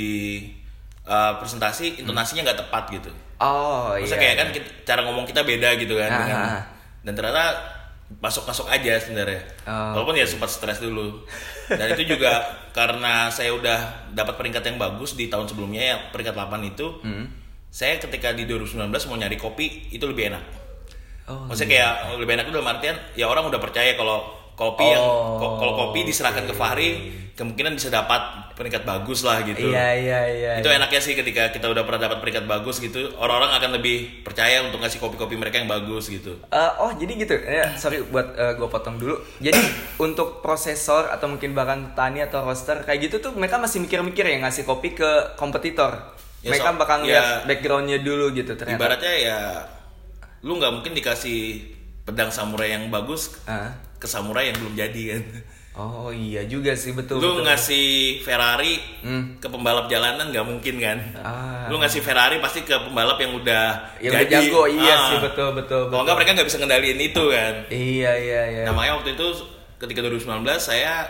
[1.06, 3.10] uh, presentasi intonasinya nggak tepat gitu.
[3.36, 4.24] Oh Maksudnya iya.
[4.24, 6.08] kayak kan kita- cara ngomong kita beda gitu kan.
[6.08, 6.62] Ah, dengan- ah,
[7.02, 7.44] dan ternyata
[8.18, 9.42] masuk-masuk aja sebenarnya.
[9.66, 11.26] Oh, Walaupun ya sempat stres dulu.
[11.66, 12.38] Dan itu juga
[12.78, 13.78] karena saya udah
[14.14, 16.86] dapat peringkat yang bagus di tahun sebelumnya ya peringkat 8 itu.
[17.02, 17.26] Hmm.
[17.66, 20.44] Saya ketika di 2019 mau nyari kopi itu lebih enak.
[21.26, 24.22] Oh, Maksudnya kayak lebih enak itu dalam artian ya orang udah percaya kalau
[24.56, 26.90] kopi yang Oh, ko- kalau kopi diserahkan ke Fahri
[27.32, 28.18] kemungkinan bisa dapat
[28.56, 29.68] peringkat bagus lah gitu.
[29.68, 30.52] Iya iya iya.
[30.56, 34.64] Itu enaknya sih ketika kita udah pernah dapat peringkat bagus gitu, orang-orang akan lebih percaya
[34.64, 36.40] untuk ngasih kopi-kopi mereka yang bagus gitu.
[36.48, 39.60] Eh, oh jadi gitu ya sorry buat gue potong dulu jadi
[40.00, 44.40] untuk prosesor atau mungkin bahkan tani atau roaster kayak gitu tuh mereka masih mikir-mikir ya
[44.40, 47.06] ngasih kopi ke kompetitor Ya, mereka so- bakal ya.
[47.10, 49.38] lihat backgroundnya dulu gitu ternyata Ibaratnya ya
[50.40, 51.58] lu nggak mungkin dikasih
[52.02, 53.76] pedang samurai yang bagus Ah.
[53.96, 55.22] Ke samurai yang belum jadi kan.
[55.74, 57.44] oh iya juga sih betul Lu betul.
[57.44, 57.86] ngasih
[58.20, 59.36] Ferrari Hmm.
[59.36, 60.98] ke pembalap jalanan nggak mungkin kan.
[61.16, 61.68] Ah.
[61.68, 63.64] Lu ngasih Ferrari pasti ke pembalap yang udah
[63.98, 64.32] yang udah jadi.
[64.42, 65.04] jago iya Ah.
[65.06, 67.54] sih betul betul, Kalau nggak mereka nggak bisa ngendaliin itu kan.
[67.68, 69.26] iya iya iya Namanya waktu itu
[69.76, 70.24] ketika 2019
[70.56, 71.04] saya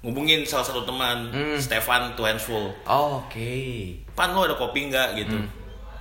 [0.00, 1.56] ngubungin salah satu teman Hmm.
[1.56, 2.70] Stefan Tuensful.
[2.84, 3.50] Oh, oke
[4.12, 5.34] Pan lo ada kopi nggak gitu?
[5.36, 5.50] Hmm.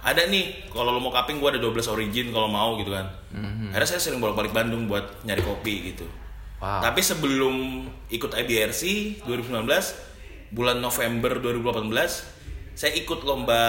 [0.03, 3.07] Ada nih, kalau lo mau kaping gue ada 12 origin kalau mau gitu kan.
[3.31, 3.71] Hmm.
[3.71, 6.03] Akhirnya saya sering bolak-balik Bandung buat nyari kopi gitu.
[6.63, 8.81] Wow Tapi sebelum ikut IBRC
[9.27, 9.67] 2019,
[10.55, 13.61] bulan November 2018, saya ikut lomba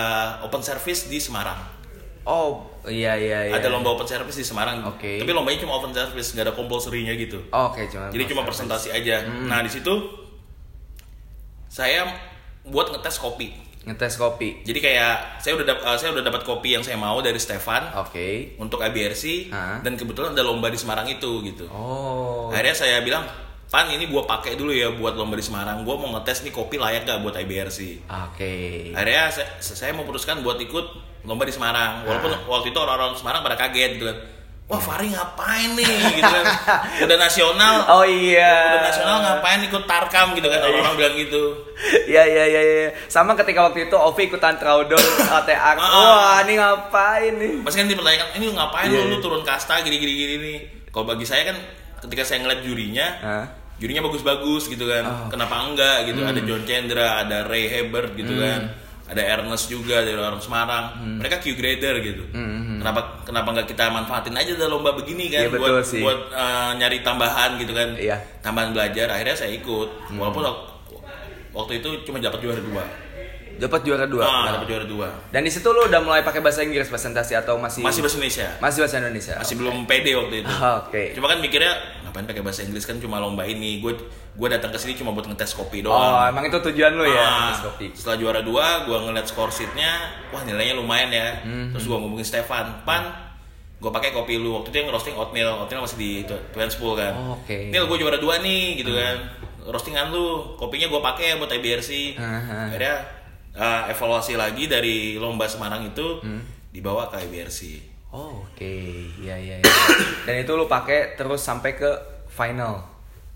[0.46, 1.58] open service di Semarang.
[2.24, 4.86] oh iya iya iya Ada lomba open service di Semarang.
[4.86, 5.18] Oke.
[5.18, 7.42] Tapi lombanya cuma open service, nggak ada compulsory-nya gitu.
[7.50, 9.26] Oh, oke cuma Jadi cuma presentasi aja.
[9.26, 9.92] Nah di situ
[11.66, 12.06] saya
[12.62, 13.50] buat ngetes kopi.
[13.84, 17.36] Ngetes kopi Jadi kayak saya udah eh, saya udah dapat kopi yang saya mau dari
[17.36, 19.84] Stefan oke untuk IBRC Hah?
[19.84, 21.68] dan kebetulan ada lomba di Semarang itu gitu.
[21.68, 23.26] oh Akhirnya saya bilang,
[23.68, 25.82] Pan ini gua pakai dulu ya buat lomba di Semarang.
[25.82, 28.06] Gua mau ngetes nih kopi layak gak buat IBRC.
[28.06, 28.54] oke
[28.94, 30.86] Akhirnya saya, saya memutuskan buat ikut
[31.26, 32.06] lomba di Semarang.
[32.06, 34.18] Walaupun waktu itu orang-orang Semarang pada kaget gitu kan.
[34.64, 35.84] Wah Fahri ngapain nih
[36.16, 36.44] gitu kan.
[37.04, 37.84] Udah nasional.
[37.84, 41.42] oh iya Udah nasional ngapain ikut tarkam gitu kan orang-orang bilang gitu.
[42.08, 42.88] Iya iya iya iya.
[43.12, 45.76] Sama ketika waktu itu Ovi ikutan Traudon ATR.
[45.76, 45.92] Ah.
[45.92, 47.52] Wah, ini ngapain nih?
[47.60, 49.20] Masih kan dipertanyakan, ini ngapain Iya, lu, lu iya.
[49.20, 50.58] turun kasta gini gini gini nih.
[50.88, 51.56] Kalau bagi saya kan
[52.08, 53.44] ketika saya ngeliat jurinya, Hah?
[53.76, 55.04] jurinya bagus-bagus gitu kan.
[55.04, 55.28] Oh.
[55.28, 56.24] Kenapa enggak gitu?
[56.24, 56.32] Hmm.
[56.32, 58.72] Ada John Chandra, ada Ray Hebert gitu kan.
[59.04, 60.96] Ada Ernest juga dari orang Semarang.
[60.96, 61.16] Hmm.
[61.20, 62.24] Mereka Q grader gitu.
[62.80, 66.00] Kenapa kenapa nggak kita manfaatin aja dalam lomba begini kan betul buat sih.
[66.00, 67.92] buat uh, nyari tambahan gitu kan.
[67.94, 68.16] Iya.
[68.40, 69.08] Tambahan belajar.
[69.10, 69.88] Akhirnya saya ikut.
[70.14, 70.64] Walaupun wak-
[71.52, 72.84] waktu itu cuma dapat juara dua.
[73.56, 74.22] Dapat juara dua.
[74.22, 75.08] Ah, dapat juara dua.
[75.28, 78.48] Dan di situ lu udah mulai pakai bahasa Inggris presentasi atau masih Masih bahasa Indonesia.
[78.58, 79.34] masih bahasa Indonesia?
[79.36, 80.52] Masih belum pede waktu itu.
[80.80, 81.02] Oke.
[81.12, 83.78] Cuma kan mikirnya ngapain pakai bahasa Inggris kan cuma lomba ini.
[83.78, 83.94] Gue
[84.34, 86.26] gue datang ke sini cuma buat ngetes kopi Oh, doang.
[86.26, 87.86] emang itu tujuan lu ya, Ah, tes kopi.
[87.92, 89.94] setelah juara dua, gue ngeliat skor sheetnya,
[90.28, 91.38] wah nilainya lumayan ya.
[91.40, 91.70] Hmm.
[91.70, 93.14] Terus gue ngomongin Stefan, pan,
[93.78, 94.58] gue pakai kopi lu.
[94.58, 96.10] Waktu itu yang roasting oatmeal, oatmeal masih di
[96.50, 97.14] Twenspool kan.
[97.14, 97.70] Oh, oke.
[97.70, 99.16] Nil gue juara dua nih, gitu kan.
[99.64, 102.18] Roastingan lu, kopinya gue pakai buat IBRC.
[102.18, 102.74] Aha.
[102.74, 102.94] Akhirnya
[103.54, 106.42] uh, evaluasi lagi dari lomba Semarang itu Hmm.
[106.68, 107.60] dibawa ke IBRC.
[108.10, 108.74] Oh, oke.
[109.18, 109.74] Iya iya iya.
[110.26, 111.90] Dan itu lu pakai terus sampai ke
[112.28, 112.82] final.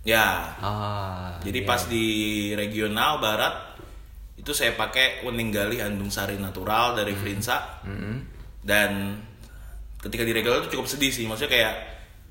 [0.02, 1.34] Ya, Ah.
[1.40, 1.66] Jadi iya.
[1.66, 2.06] pas di
[2.52, 3.74] regional barat
[4.34, 7.20] itu saya pakai Wening Galih Andung Sari Natural dari Hmm.
[7.20, 8.16] Frinsa Mm-mm.
[8.60, 9.18] dan
[9.98, 11.74] ketika di regional itu cukup sedih sih maksudnya kayak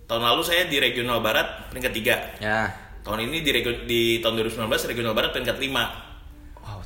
[0.06, 2.72] tahun lalu saya di regional barat peringkat 3 Ya.
[3.04, 3.52] tahun ini di
[3.84, 4.56] di tahun 2019
[4.88, 6.07] regional barat peringkat 5 Wow,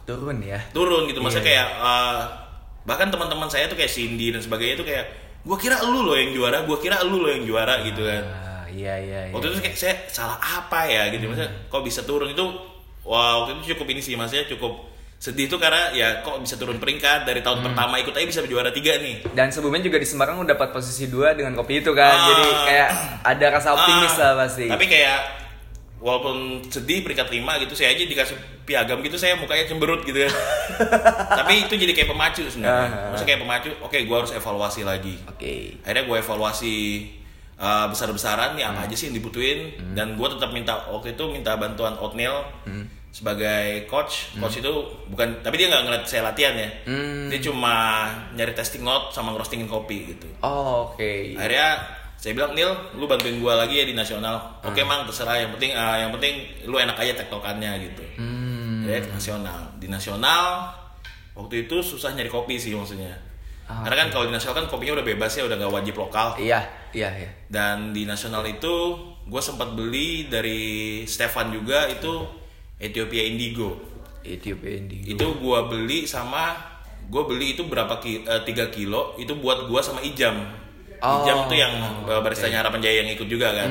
[0.04, 0.60] turun ya.
[0.72, 1.50] turun gitu maksudnya Iya.
[1.56, 2.20] kayak eh,
[2.82, 5.06] bahkan teman-teman saya tuh kayak Cindy dan sebagainya itu kayak
[5.42, 8.66] gua kira lu loh yang juara gua kira lu loh yang juara gitu kan Ah,
[8.68, 9.32] iya iya iya.
[9.32, 12.46] waktu itu kayak saya salah apa ya gitu maksudnya kok bisa turun itu
[13.02, 16.78] wah waktu itu cukup ini sih maksudnya cukup sedih tuh karena ya kok bisa turun
[16.78, 20.38] peringkat dari tahun pertama ikut aja bisa juara tiga nih Dan sebelumnya juga di Semarang
[20.38, 22.10] udah dapat posisi dua dengan kopi itu kan.
[22.12, 22.26] Ah.
[22.28, 22.90] Jadi kayak
[23.22, 24.66] ada rasa optimis Ah, lah pasti.
[24.66, 25.20] tapi kayak
[26.02, 26.36] walaupun
[26.66, 28.34] sedih peringkat lima gitu saya aja dikasih
[28.64, 30.34] piagam gitu saya mukanya cemberut gitu kan
[31.38, 33.10] tapi itu jadi kayak pemacu sebenarnya Ah.
[33.10, 35.78] maksudnya kayak pemacu oke gua harus evaluasi lagi Oke.
[35.80, 36.76] akhirnya gue evaluasi
[37.56, 38.74] uh, besar-besaran nih Hmm.
[38.74, 39.60] apa aja sih yang dibutuhin
[39.94, 42.90] dan gue tetap minta waktu itu minta bantuan Oatmeal Hmm.
[43.12, 44.72] sebagai coach coach itu
[45.06, 47.30] bukan tapi dia nggak ngeliat saya latihan ya Hmm.
[47.30, 51.38] dia cuma nyari testing note sama ngerostingin kopi gitu Oh, oke.
[51.38, 52.70] akhirnya saya bilang Nil
[53.02, 54.62] lu bantuin gue lagi ya di nasional.
[54.62, 55.42] Oke mang terserah.
[55.42, 58.06] Yang penting uh, yang penting lu enak aja tektokannya gitu.
[58.22, 58.86] Hmm.
[58.86, 59.74] ya ke nasional.
[59.82, 60.70] Di nasional
[61.34, 63.18] waktu itu susah nyari kopi sih maksudnya.
[63.66, 66.38] Ah, karena kan kalau di nasional kan kopinya udah bebas ya udah nggak wajib lokal.
[66.38, 66.62] Iya,
[66.94, 67.30] iya, iya.
[67.50, 68.74] dan di nasional itu
[69.26, 72.22] gue sempat beli dari Stefan juga itu
[72.78, 73.82] Ethiopia Indigo.
[74.22, 75.10] Ethiopia Indigo.
[75.10, 76.54] itu gue beli sama
[77.10, 80.61] gue beli itu berapa ki, eh, 3 kilo itu buat gue sama Ijam
[81.02, 81.26] Oh.
[81.26, 81.74] Ijam tuh yang
[82.06, 83.70] uh, baristanya Harapan Jaya yang ikut juga kan.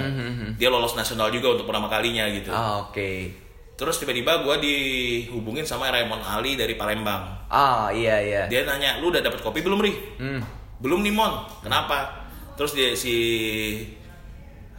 [0.58, 2.50] Dia lolos nasional juga untuk pertama kalinya gitu.
[2.50, 3.30] Ah, oke.
[3.78, 7.46] Terus tiba-tiba gue dihubungin sama Raymond Ali dari Palembang.
[7.46, 8.42] Ah, iya iya.
[8.44, 9.94] Dia nanya, lu udah dapat kopi belum ri?
[10.18, 10.42] Hmm.
[10.82, 11.46] Belum nih Mon.
[11.62, 12.28] Kenapa?
[12.58, 13.14] Terus dia si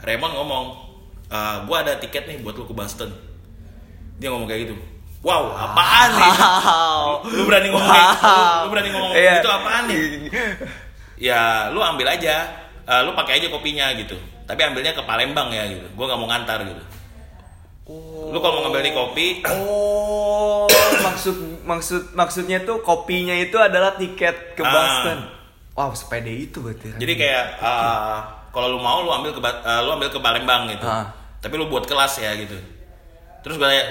[0.01, 0.65] Raymond ngomong,
[1.29, 3.09] "Eh, gua ada tiket nih buat lu ke Boston.
[4.19, 4.75] Dia ngomong kayak gitu.
[5.21, 6.31] Wow, apaan nih?
[6.35, 7.05] Wow.
[7.25, 8.33] Lu berani ngomong kayak gitu?
[8.61, 9.33] Lu berani ngomong Iya.
[9.39, 10.01] gitu apaan nih?
[11.21, 12.49] Ya, lu ambil aja.
[12.81, 14.17] Eh, lu pakai aja kopinya gitu.
[14.43, 15.85] Tapi ambilnya ke Palembang ya gitu.
[15.93, 16.83] Gua nggak mau ngantar gitu.
[18.31, 20.65] Lu kalau mau ngambil nih kopi, Oh,
[21.03, 24.71] maksud maksud maksudnya tuh kopinya itu adalah tiket ke Ah.
[24.71, 25.19] Boston.
[25.71, 26.95] Wow, sepede itu berarti.
[26.95, 30.83] Jadi kayak uh, kalau lu mau lu ambil ke uh, lu ambil ke Palembang gitu.
[30.83, 31.11] Ah.
[31.37, 32.55] Tapi lu buat kelas ya gitu.
[33.41, 33.87] Terus gue kayak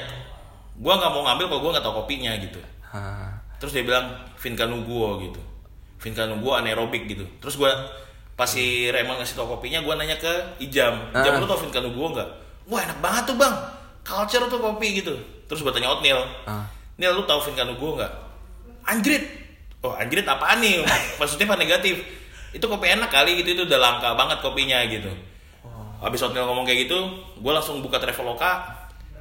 [0.79, 2.61] gua nggak mau ngambil kalau gua nggak tahu kopinya gitu.
[2.89, 3.37] Ah.
[3.59, 5.41] Terus dia bilang Vinca Nuguo gitu.
[6.01, 7.29] Vinca Nuguo anaerobik gitu.
[7.39, 7.71] Terus gua
[8.33, 10.97] pas si Raymond ngasih tau kopinya, gua nanya ke Ijam.
[11.13, 11.39] Ijam Ah.
[11.39, 12.29] lu tau Vinca Nuguo nggak?
[12.67, 13.55] Wah enak banget tuh bang.
[14.01, 15.13] Culture tuh kopi gitu.
[15.45, 16.17] Terus gua tanya Otnil.
[16.45, 16.65] Ah.
[16.97, 18.13] Nil lu tau Vinca Nuguo nggak?
[18.83, 19.25] Anjrit.
[19.81, 20.81] Oh anjrit apaan nih?
[21.21, 22.01] Maksudnya apa negatif?
[22.51, 25.13] Itu kopi enak kali gitu itu udah langka banget kopinya gitu.
[26.01, 26.97] Habis Otnil ngomong kayak gitu,
[27.37, 28.65] gue langsung buka Traveloka,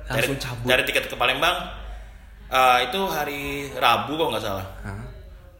[0.07, 0.63] Langsung cabut.
[0.63, 1.59] cari tiket ke Palembang.
[2.47, 4.63] Eh, itu hari Rabu kok nggak salah.
[4.81, 4.95] Hah?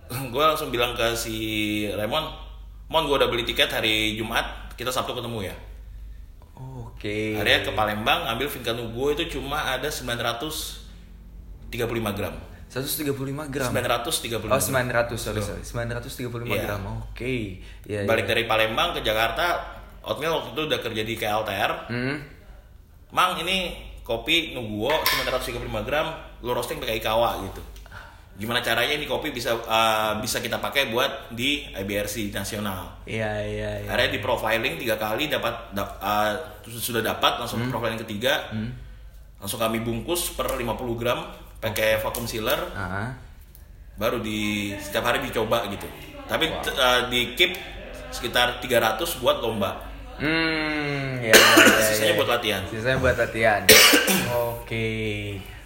[0.10, 1.38] Gue langsung bilang ke si
[1.90, 2.28] Raymond,
[2.90, 5.56] Mon gue udah beli tiket hari Jumat, kita Sabtu ketemu ya.
[6.58, 7.38] Oke.
[7.38, 11.70] Akhirnya ke Palembang, ambil Vinca Nuguo itu cuma ada 935
[12.12, 12.36] gram.
[12.70, 13.70] 135 gram.
[13.74, 15.62] 935 Oh, 900, sorry, sorry.
[15.64, 16.64] 935 Iya.
[16.66, 16.82] gram.
[17.02, 17.62] Oke.
[17.88, 18.32] Iya, Balik iya.
[18.34, 19.58] dari Palembang ke Jakarta,
[20.02, 21.72] Otmil waktu itu udah kerja di KLTR.
[21.90, 22.18] Hmm.
[23.10, 27.62] Mang ini kopi Nuguo 935 gram, lu roasting pakai Ikawa gitu.
[28.40, 33.04] Gimana caranya ini kopi bisa uh, bisa kita pakai buat di IBRC nasional.
[33.04, 33.88] Iya, iya, iya.
[33.92, 36.32] Akhirnya di profiling tiga kali dapat dap- uh,
[36.64, 38.48] sudah dapat langsung profiling ketiga.
[39.36, 40.64] Langsung kami bungkus per 50
[40.96, 41.20] gram
[41.60, 43.12] pakai vacuum sealer Ah.
[43.96, 45.88] baru di setiap hari dicoba gitu.
[46.24, 47.60] Tapi t- uh, di keep
[48.10, 49.84] sekitar 300 buat lomba.
[50.16, 52.18] Hmm, ya, ya, ya, Sisanya ya.
[52.20, 52.62] buat latihan.
[52.68, 53.62] Sisanya buat latihan.
[54.56, 54.88] Oke.
[55.36, 55.59] Oh,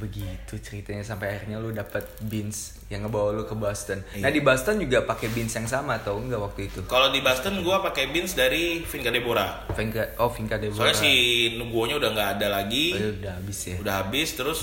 [0.00, 4.00] begitu ceritanya sampai akhirnya lu dapet beans yang ngebawa lu ke Boston.
[4.16, 4.32] Nah, Iya.
[4.32, 6.80] di Boston juga pakai beans yang sama atau enggak waktu itu?
[6.84, 9.68] Kalau di Boston gua pakai beans dari Vinca Deborah.
[9.70, 11.12] Vinca, oh, Vinca de Soalnya si
[11.54, 12.84] Nuguonya udah nggak ada lagi.
[12.90, 13.74] Oh, ya udah habis ya.
[13.76, 14.60] udah habis terus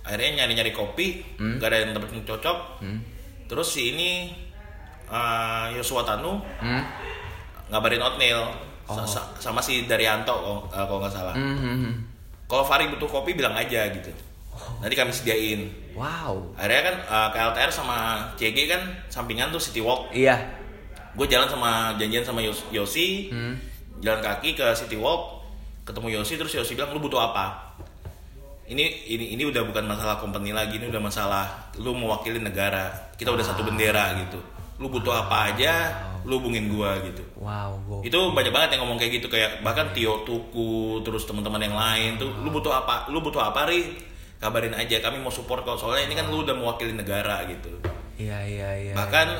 [0.00, 2.58] akhirnya nyari-nyari kopi nggak ada yang tempat yang cocok
[3.46, 4.32] terus si ini
[5.06, 6.82] uh, Yosua Tanu Hmm?
[7.68, 8.40] ngabarin Otnil
[8.84, 11.94] sa- sa- sama si Daryanto kalau uh, kalau nggak salah Hmm, hmm, hmm.
[12.44, 14.10] kalau Fari butuh kopi bilang aja gitu
[14.78, 15.68] nanti kami sediain.
[15.92, 16.56] Wow.
[16.56, 17.96] akhirnya kan uh, KLTR sama
[18.34, 20.08] CG kan sampingan tuh City Walk.
[20.10, 20.38] Iya.
[21.10, 23.28] gue jalan sama janjian sama Yos- Yosi.
[23.28, 23.58] Hmm.
[24.00, 25.44] jalan kaki ke City Walk
[25.84, 27.76] ketemu Yosi terus Yosi bilang lu butuh apa?
[28.64, 31.44] Ini ini ini udah bukan masalah company lagi ini udah masalah
[31.76, 33.10] lu mewakili negara.
[33.18, 34.38] Kita udah satu bendera gitu.
[34.78, 35.90] Lu butuh apa aja
[36.22, 37.24] lu hubungin gua gitu.
[37.34, 38.00] Wow, wow.
[38.04, 42.16] itu banyak banget yang ngomong kayak gitu kayak bahkan Tio Tuku terus teman-teman yang lain
[42.16, 43.08] tuh lu butuh apa?
[43.10, 43.90] Lu butuh apa ri
[44.40, 47.68] kabarin aja kami mau support kok soalnya ini kan lu udah mewakili negara gitu
[48.16, 48.92] Iya, iya, iya.
[48.92, 49.32] bahkan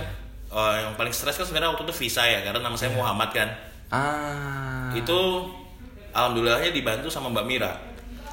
[0.47, 3.49] eh, yang paling stres kan sebenarnya waktu itu visa ya karena nama saya Muhammad kan
[3.91, 4.89] ah.
[4.93, 5.19] itu
[6.11, 7.73] alhamdulillahnya dibantu sama Mbak Mira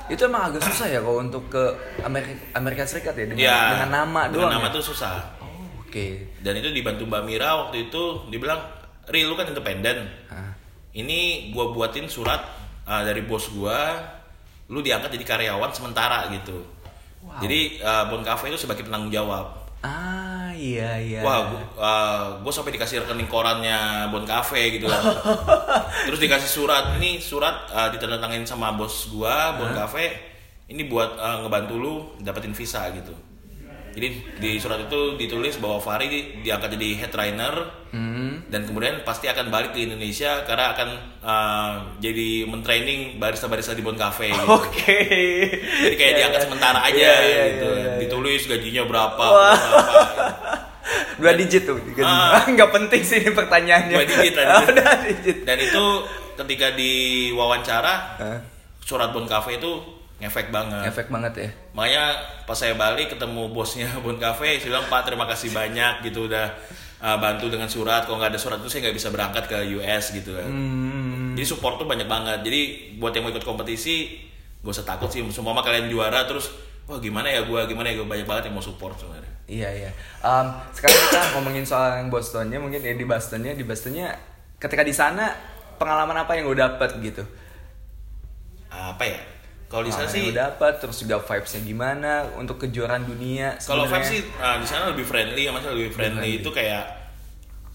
[0.07, 1.63] itu emang agak susah ya kalau untuk ke
[1.99, 4.51] Amerika, Amerika Serikat ya dengan, ya dengan nama dengan doang.
[4.55, 4.73] nama ya?
[4.73, 6.31] tuh susah Oh, Oke.
[6.39, 8.59] dan itu dibantu Mbak Mira waktu itu dibilang
[9.07, 10.55] Ri lu kan independen Ah.
[10.93, 12.39] ini gua buatin surat
[12.83, 13.99] uh, dari bos gua
[14.67, 16.59] lu diangkat jadi karyawan sementara gitu
[17.17, 17.43] Wow.
[17.43, 21.21] jadi uh, Bon Cafe itu sebagai penanggung jawab Ah, iya iya.
[21.21, 24.89] Wah, gua, uh, gua sampai dikasih rekening korannya Bon Cafe gitu.
[26.09, 30.17] Terus dikasih surat, ini surat uh, ditandatangani sama bos gua, Bon Cafe.
[30.65, 31.93] Ini buat uh, ngebantu lu
[32.25, 33.13] dapetin visa gitu.
[33.97, 34.07] Jadi
[34.37, 37.55] di surat itu ditulis bahwa Fahri di- diangkat jadi head trainer
[37.87, 38.45] Hmm.
[38.45, 43.95] dan kemudian pasti akan balik ke Indonesia karena akan uh, jadi mentraining barista-barista di Bon
[43.95, 44.45] Cafe gitu.
[44.45, 44.97] Oke.
[45.81, 46.45] Jadi kayak Iya, diangkat iya.
[46.45, 47.67] sementara aja Iya, iya, gitu.
[47.67, 47.93] iya, iya.
[47.97, 49.55] Ditulis gajinya berapa, Wah.
[49.55, 50.05] berapa gitu.
[51.17, 51.77] Dua digit tuh.
[51.99, 52.43] Ah.
[52.53, 53.91] Nggak penting sih ini pertanyaannya.
[53.91, 54.75] Dua digit, dua Ah, digit.
[54.77, 55.37] Dua digit.
[55.41, 55.83] Dan itu
[56.37, 58.39] ketika diwawancara Hah?
[58.79, 59.71] surat Bon Cafe itu
[60.17, 60.83] ngefek banget.
[60.89, 61.49] Efek banget ya.
[61.77, 62.05] Makanya
[62.49, 66.47] pas saya balik ketemu bosnya Bon Cafe, saya bilang Pak terima kasih banyak gitu udah
[67.01, 68.05] uh, bantu dengan surat.
[68.05, 70.49] Kalau nggak ada surat itu saya nggak bisa berangkat ke US gitu kan.
[70.49, 71.37] Hmm.
[71.37, 72.41] Jadi support tuh banyak banget.
[72.41, 72.61] Jadi
[72.97, 74.17] buat yang mau ikut kompetisi,
[74.65, 75.21] gak usah takut sih.
[75.29, 76.49] Semua kalian juara terus,
[76.89, 79.29] wah gimana ya gua, gimana ya gua banyak banget yang mau support sebenarnya.
[79.47, 79.91] Iya iya.
[80.25, 84.11] Em, sekarang kita ngomongin soal yang Bostonnya mungkin ya di Bostonnya di Bostonnya
[84.57, 85.29] ketika di sana
[85.77, 87.23] pengalaman apa yang lo dapet gitu
[88.67, 89.19] apa ya
[89.67, 94.11] kalau di sana sih dapet terus juga vibesnya gimana untuk kejuaraan dunia kalau vibe sebenarnya?
[94.11, 96.41] sih nah, di sana lebih friendly ya maksudnya lebih friendly friendly.
[96.41, 96.83] itu kayak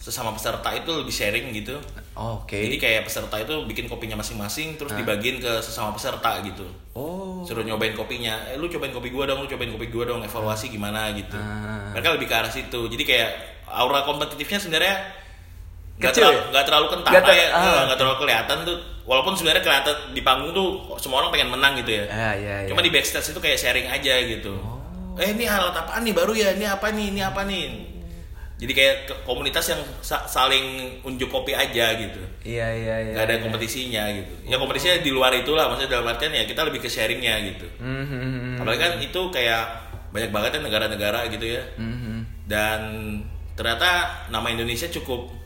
[0.03, 1.79] sesama peserta itu lebih sharing gitu.
[2.19, 2.59] Oh, oke.
[2.59, 6.67] Jadi kayak peserta itu bikin kopinya masing-masing terus dibagiin ke sesama peserta gitu.
[6.99, 7.47] Oh.
[7.47, 8.35] Suruh nyobain kopinya.
[8.51, 11.39] Eh lu cobain kopi gua dong lu cobain kopi gua dong evaluasi gimana gitu.
[11.39, 11.95] Ah.
[11.95, 12.91] mereka lebih ke arah situ.
[12.91, 13.31] Jadi kayak
[13.71, 15.22] aura kompetitifnya sebenarnya
[16.01, 16.45] nggak Kecil terlalu, ya?
[16.51, 17.11] nggak terlalu kental.
[17.13, 17.85] Nggak ter- kayak ah.
[17.87, 21.91] nggak terlalu kelihatan tuh walaupun sebenarnya kelihatan di panggung tuh semua orang pengen menang gitu
[21.93, 22.05] ya.
[22.09, 22.69] Ah, iya, iya.
[22.71, 24.55] cuma di backstage itu kayak sharing aja gitu.
[25.21, 26.15] Eh ini alat apaan nih?
[26.17, 26.57] Baru ya?
[26.57, 27.13] Ini apa nih?
[27.13, 27.93] Ini apa nih?
[28.63, 32.23] Jadi kayak komunitas yang sa- saling unjuk kopi aja gitu.
[32.47, 33.43] Iya iya iya nggak ada iya.
[33.43, 34.35] kompetisinya gitu.
[34.47, 35.67] Ya kompetisinya di luar itulah.
[35.67, 37.67] Maksudnya dalam artian ya kita lebih ke sharingnya gitu.
[37.83, 39.63] Hmm, hmm, apalagi kan itu kayak
[40.15, 41.63] banyak banget ya negara-negara gitu ya.
[41.75, 42.21] Hmm, hmm.
[42.47, 42.81] dan
[43.59, 45.42] ternyata nama Indonesia cukup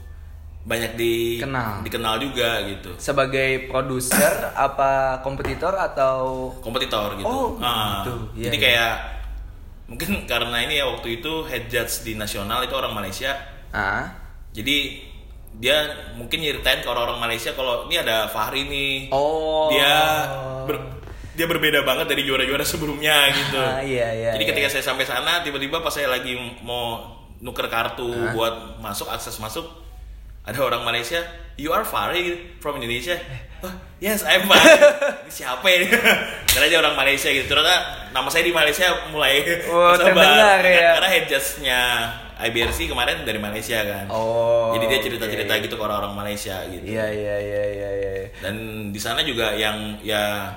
[0.67, 1.79] banyak di Kenal.
[1.81, 8.13] dikenal juga gitu sebagai produser apa kompetitor atau kompetitor gitu Oh, Ah, gitu.
[8.35, 8.65] Iya, jadi iya.
[8.67, 8.93] kayak
[9.87, 13.31] mungkin karena ini ya waktu itu head judge di nasional itu orang Malaysia
[13.71, 14.11] ah
[14.51, 15.07] jadi
[15.57, 15.77] dia
[16.13, 19.95] mungkin nyeritain ke orang-orang Malaysia kalau ini ada Fahri nih oh dia
[20.67, 20.99] ber-
[21.33, 23.61] dia berbeda banget dari juara-juara sebelumnya gitu.
[23.61, 24.51] Ah, iya, iya, Jadi iya.
[24.51, 28.33] ketika saya sampai sana tiba-tiba pas saya lagi mau nuker kartu Ah.
[28.33, 29.69] buat masuk akses masuk
[30.47, 31.19] ada orang Malaysia,
[31.55, 33.19] "You are Fahri from Indonesia?"
[33.59, 34.79] Oh, yes, I'm Fahri.
[35.27, 35.91] Ini siapa ini?
[36.53, 37.45] Karena dia orang Malaysia gitu.
[37.47, 37.77] Ternyata
[38.11, 40.95] nama saya di Malaysia mulai Oh, terdengar ya.
[40.95, 41.81] Karena head judge-nya
[42.39, 44.07] IBRC kemarin dari Malaysia kan.
[44.07, 45.63] Oh, Jadi dia cerita-cerita oke.
[45.63, 48.55] gitu ke orang-orang Malaysia gitu iya iya iya iya iya dan
[48.93, 50.53] di sana juga yang ya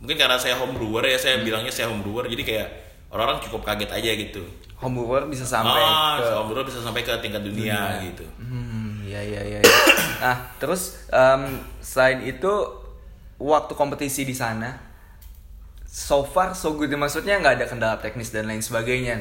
[0.00, 1.20] mungkin karena saya home brewer ya Hmm.
[1.20, 2.68] saya bilangnya saya home brewer jadi kayak
[3.10, 4.40] orang-orang cukup kaget aja gitu
[4.76, 8.69] homework bisa sampai ah ke home brewer bisa sampai ke tingkat dunia, gitu Hmm,
[9.10, 9.58] iya iya iya.
[9.58, 9.76] iya.
[10.22, 12.52] Nah, terus em, selain itu
[13.40, 14.76] waktu kompetisi di sana
[15.82, 19.18] so far so good maksudnya nggak ada kendala teknis dan lain sebagainya.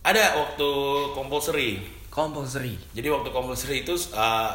[0.00, 0.68] ada waktu
[1.12, 2.78] compulsory Compulsory.
[2.94, 4.54] jadi waktu compulsory itu uh,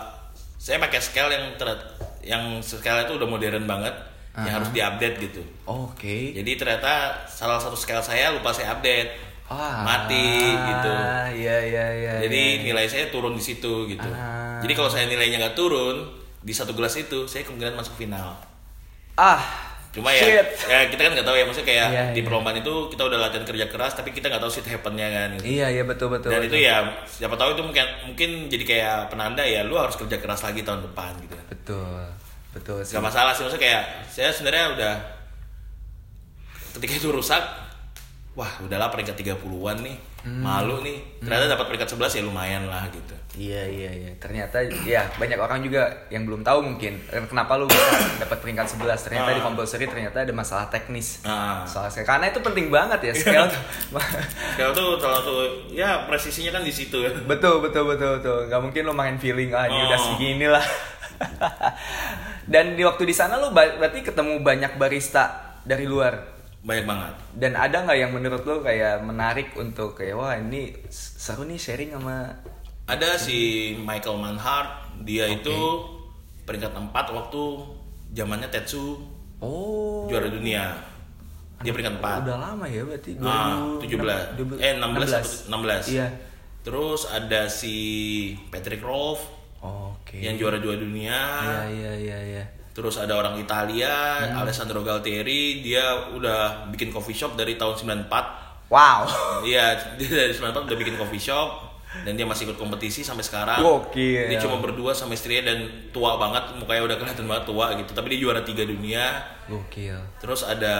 [0.55, 1.85] saya pakai scale yang ter-
[2.23, 3.91] yang scale itu udah modern banget
[4.33, 4.57] yang Aha.
[4.63, 6.31] harus diupdate gitu Oke.
[6.31, 10.91] jadi ternyata salah satu scale saya lupa saya update Ah, mati gitu
[11.35, 12.13] Iya iya iya.
[12.23, 12.63] Jadi iya.
[12.71, 14.07] nilai saya turun di situ gitu.
[14.07, 14.63] Ah.
[14.63, 16.07] Jadi kalau saya nilainya nggak turun
[16.39, 18.31] di satu gelas itu, saya kemungkinan masuk final.
[19.15, 19.43] ah.
[19.91, 20.47] Cuma ya, shit.
[20.71, 22.27] ya kita kan nggak tahu ya, maksudnya kayak Iya, di iya.
[22.31, 25.27] perlombaan itu kita udah latihan kerja keras, tapi kita nggak tahu shit happen-nya kan.
[25.35, 25.59] Gitu.
[25.59, 26.31] Iya iya betul betul.
[26.31, 26.55] Dan betul.
[26.55, 30.47] itu ya siapa tahu itu mungkin mungkin jadi kayak penanda ya, lu harus kerja keras
[30.47, 31.35] lagi tahun depan gitu.
[31.51, 32.07] betul
[32.55, 32.95] betul sih.
[32.95, 34.93] Gak masalah sih, maksudnya kayak saya sebenarnya udah
[36.79, 37.43] ketika itu rusak,
[38.31, 40.39] wah udahlah peringkat 30-an nih, Hmm.
[40.39, 41.01] malu nih.
[41.19, 43.11] Ternyata dapat peringkat 11 ya lumayan lah gitu.
[43.33, 44.11] Iya iya iya.
[44.15, 47.89] Ternyata ya banyak orang juga yang belum tahu mungkin kenapa lu bisa
[48.23, 49.01] dapat peringkat 11.
[49.01, 49.35] Ternyata Ah.
[49.35, 51.23] di compulsory ternyata ada masalah teknis.
[51.23, 51.65] Ah.
[51.65, 53.11] Soal karena itu penting banget ya
[53.49, 53.61] tuh.
[54.55, 55.39] Kalau tuh kalau tuh
[55.69, 57.09] ya presisinya kan di situ ya.
[57.31, 58.37] betul betul betul betul.
[58.45, 60.05] Gak mungkin lu main feeling ah ini udah Oh.
[60.07, 60.63] segini lah.
[62.45, 66.30] Dan di waktu di sana lu berarti ketemu banyak barista dari luar.
[66.61, 67.13] Banyak banget.
[67.33, 71.91] Dan ada nggak yang menurut lu kayak menarik untuk kayak wah ini seru nih sharing
[71.91, 72.29] sama
[72.85, 73.37] Ada si
[73.77, 74.69] Michael Manhart,
[75.01, 75.57] dia itu
[76.43, 77.43] peringkat 4 waktu
[78.11, 78.99] zamannya Tetsu
[79.41, 80.05] Oh.
[80.05, 80.69] juara dunia.
[81.61, 82.25] Dia peringkat 4.
[82.25, 84.37] Udah lama ya berarti Ah, 2016.
[84.37, 84.61] 17.
[84.61, 85.83] Eh 16 atau 16.
[85.89, 86.07] Iya.
[86.61, 87.75] Terus ada si
[88.53, 89.25] Patrick Rolf
[89.57, 90.21] Oke.
[90.21, 91.17] yang juara juara dunia.
[91.41, 92.43] Iya iya iya iya.
[92.71, 94.47] Terus ada orang Italia, Hmm.
[94.47, 98.67] Alessandro Galtieri, dia udah bikin coffee shop dari tahun 94.
[98.71, 99.03] Wow.
[99.43, 101.71] Iya, dia dari 94 udah bikin coffee shop
[102.07, 103.59] dan dia masih ikut kompetisi sampai sekarang.
[103.59, 104.31] Gokil.
[104.31, 107.91] Dia cuma berdua sama istrinya dan tua banget, mukanya udah kelihatan banget tua gitu.
[107.91, 109.19] Tapi dia juara tiga dunia.
[109.51, 109.99] Gokil.
[110.23, 110.75] Terus ada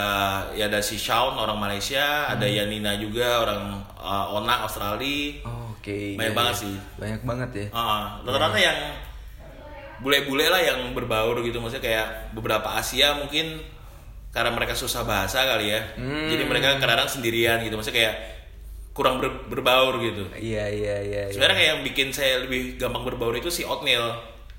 [0.56, 2.56] ya ada si Shaun orang Malaysia, ada Hmm.
[2.56, 5.44] Yanina juga orang uh, Ona Australia.
[5.76, 6.16] Oke.
[6.16, 6.62] Banyak iya, banget iya.
[6.64, 6.76] sih.
[6.96, 7.66] Banyak banget ya.
[7.76, 8.78] Ah, rata-rata yang
[10.02, 13.62] bule-bule lah yang berbaur gitu maksudnya kayak beberapa Asia mungkin
[14.28, 15.80] karena mereka susah bahasa kali ya.
[15.94, 16.26] Hmm.
[16.26, 18.16] Jadi mereka kadang-kadang sendirian gitu maksudnya kayak
[18.92, 20.26] kurang ber- berbaur gitu.
[20.34, 21.20] Iya iya iya.
[21.24, 21.32] iya.
[21.32, 24.00] Sebenarnya kayak yang bikin saya lebih gampang berbaur itu si Otnil.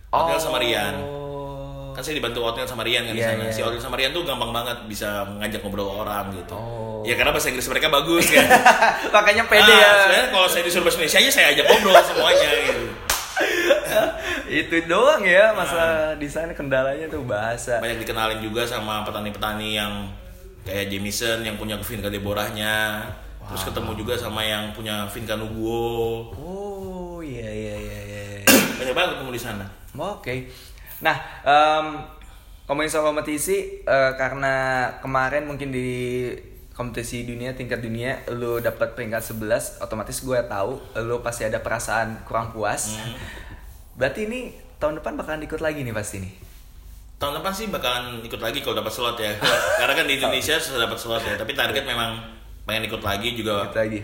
[0.10, 0.94] Otnil sama Rian.
[1.02, 1.90] Oh.
[1.92, 3.44] Kan saya dibantu Otnil sama Rian kan di Iya, sana.
[3.44, 3.52] iya.
[3.52, 6.54] Si Otnil sama Rian tuh gampang banget bisa ngajak ngobrol orang gitu.
[6.54, 7.02] Oh.
[7.04, 8.46] Ya karena bahasa Inggris mereka bagus kan.
[9.18, 9.90] Makanya pede Ah, ya.
[10.00, 12.84] Sebenarnya kalau saya disuruh bahasa Indonesia aja saya ajak ngobrol semuanya gitu.
[14.64, 17.80] Itu doang ya masalah di sana kendalanya tuh bahasa.
[17.80, 20.08] banyak dikenalin juga sama petani-petani yang
[20.64, 23.04] kayak Jamison yang punya Vinca Deborahnya
[23.44, 28.24] terus ketemu juga sama yang punya Vinca Nuguo Oh iya iya iya iya.
[28.40, 28.48] iya.
[28.80, 30.50] banyak banget ketemu di sana Oh, Oke.
[31.06, 31.14] Nah,
[31.46, 32.02] em
[32.66, 36.32] ngomongin soal kompetisi eh, karena kemarin mungkin di
[36.74, 42.26] kompetisi dunia tingkat dunia lu dapat peringkat 11, otomatis gue tahu lu pasti ada perasaan
[42.26, 42.98] kurang puas.
[43.94, 44.40] Berarti ini
[44.78, 46.34] tahun depan bakalan ikut lagi nih pasti nih.
[47.16, 49.32] Tahun depan sih bakalan ikut lagi kalau dapat slot ya.
[49.80, 51.36] Karena kan di Indonesia sudah dapat slot ya.
[51.36, 52.20] Tapi target memang
[52.64, 53.68] pengen ikut lagi juga.
[53.68, 54.00] Ikut lagi.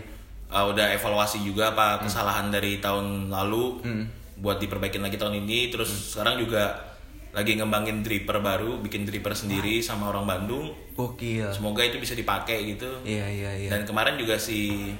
[0.48, 4.04] uh, udah evaluasi juga apa kesalahan dari tahun lalu Hmm.
[4.36, 5.68] buat diperbaikin lagi tahun ini.
[5.68, 6.88] Terus sekarang juga
[7.30, 10.74] lagi ngembangin dripper baru, bikin dripper sendiri sama orang Bandung.
[10.96, 11.52] Gokil.
[11.52, 12.88] Semoga itu bisa dipakai gitu.
[13.04, 13.70] Iya, iya, iya.
[13.70, 14.90] Dan kemarin juga si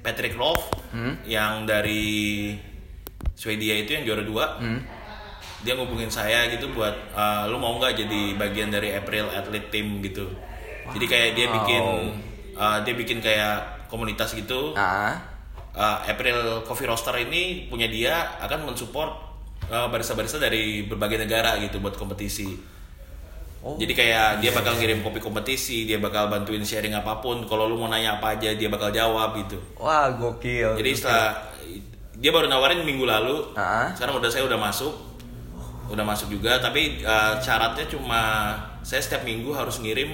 [0.00, 1.18] Patrick Rolf Hmm.
[1.24, 2.54] yang dari
[3.40, 4.84] Swedia itu yang juara dua, Hmm.
[5.64, 10.04] dia ngubungin saya gitu buat "Ah, lu mau nggak jadi bagian dari April Athlete Team
[10.04, 10.28] gitu.
[10.92, 11.82] Jadi kayak dia bikin
[12.52, 14.76] ah, dia bikin kayak komunitas gitu.
[14.76, 15.16] Ah.
[15.72, 19.32] Ah, April Coffee Roaster ini punya dia akan mensupport
[19.70, 22.58] barista-barista dari berbagai negara gitu buat kompetisi.
[23.60, 23.76] Oh.
[23.76, 27.44] Jadi kayak dia bakal ngirim kopi kompetisi, dia bakal bantuin sharing apa pun.
[27.44, 29.60] Kalau lu mau nanya apa aja, dia bakal jawab gitu.
[29.76, 30.74] Wah, gokil.
[30.80, 31.36] Jadi setelah
[32.20, 33.88] dia baru nawarin minggu lalu, Ah.
[33.96, 34.92] sekarang udah saya udah masuk,
[35.88, 36.60] udah masuk juga.
[36.60, 38.52] Tapi uh, syaratnya cuma
[38.84, 40.12] saya setiap minggu harus ngirim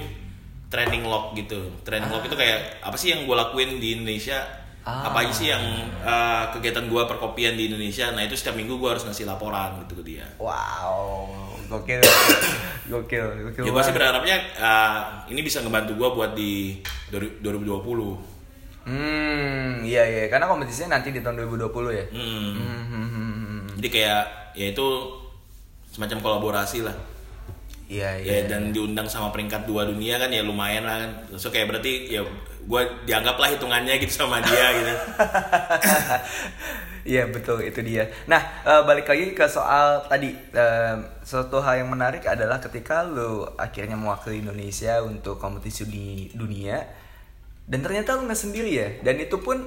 [0.71, 1.59] training log gitu.
[1.83, 4.39] Training log itu kayak apa sih yang gue lakuin di Indonesia?
[4.87, 5.11] Ah.
[5.11, 5.63] Apa aja sih yang
[5.99, 8.07] uh, kegiatan gue perkopian di Indonesia?
[8.15, 10.23] Nah itu setiap minggu gue harus ngasih laporan gitu ke dia.
[10.39, 11.27] Wow,
[11.67, 11.99] gokil.
[12.95, 13.63] gokil, gokil.
[13.67, 16.79] Ya gue sih berharapnya uh, ini bisa ngebantu gue buat di
[17.11, 18.36] 2020.
[18.87, 22.05] Hmm, iya iya, karena kompetisinya nanti di tahun 2020 ya.
[22.07, 22.55] Hmm.
[22.55, 23.61] Hmm, hmm, hmm, hmm.
[23.83, 24.23] Jadi kayak
[24.55, 24.87] ya itu
[25.91, 26.95] semacam kolaborasi lah.
[27.91, 28.31] Iya iya.
[28.31, 31.11] Ya dan diundang sama peringkat dua dunia kan ya lumayan lah kan.
[31.35, 32.23] So kayak berarti ya
[32.67, 34.93] gue dianggap lah hitungannya gitu sama dia gitu.
[37.07, 38.11] Iya betul itu dia.
[38.27, 40.35] Nah eh, balik lagi ke soal tadi
[41.23, 47.06] suatu hal yang menarik adalah ketika lu akhirnya mewakili Indonesia untuk kompetisi di dunia
[47.67, 48.89] dan ternyata lu nggak sendiri ya.
[49.03, 49.59] Dan itu pun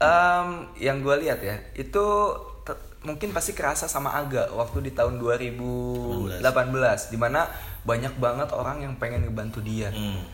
[0.00, 0.48] em,
[0.80, 2.04] yang gue lihat ya itu
[3.04, 6.40] mungkin pasti kerasa sama Aga waktu di tahun 2018
[7.12, 7.44] di mana
[7.84, 9.92] banyak banget orang yang pengen ngebantu dia.
[9.92, 10.24] Hmm.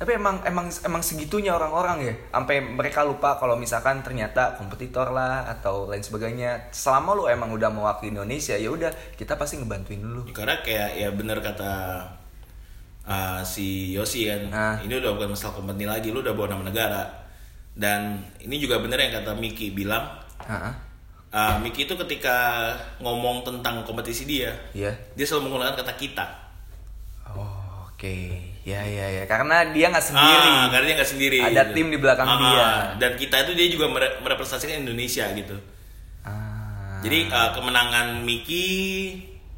[0.00, 5.44] Tapi emang emang emang segitunya orang-orang ya, sampai mereka lupa kalau misalkan ternyata kompetitor lah
[5.44, 6.72] atau lain sebagainya.
[6.72, 8.88] Selama lu emang udah mewakili Indonesia, ya udah
[9.20, 10.32] kita pasti ngebantuin dulu.
[10.32, 11.72] Karena kayak ya bener kata
[13.10, 14.76] uh, si Yosi kan, Ah.
[14.78, 17.02] ini udah bukan masalah kompetisi lagi, lu udah bawa nama negara.
[17.70, 20.06] Dan ini juga bener yang kata Miki bilang,
[21.28, 24.94] uh, Miki itu ketika ngomong tentang kompetisi dia, Iya.
[25.12, 26.26] dia selalu menggunakan kata kita.
[27.26, 28.16] Oh, oke.
[28.60, 30.48] Ya ya ya, karena dia nggak sendiri.
[30.52, 31.38] Ah, karena dia nggak sendiri.
[31.40, 32.68] Ada tim di belakang Ah, dia.
[33.00, 35.56] Dan kita itu dia juga mere- merepresentasikan Indonesia gitu.
[36.22, 37.00] Ah.
[37.00, 38.68] Jadi uh, kemenangan Miki,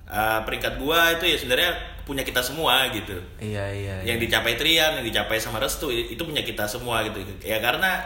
[0.07, 1.73] uh, peringkat gua itu ya sebenarnya
[2.03, 3.15] punya kita semua gitu.
[3.39, 3.95] Iya iya.
[4.03, 4.15] iya.
[4.15, 7.23] Yang dicapai Trian, yang dicapai sama Restu itu punya kita semua gitu.
[7.43, 8.03] Ya karena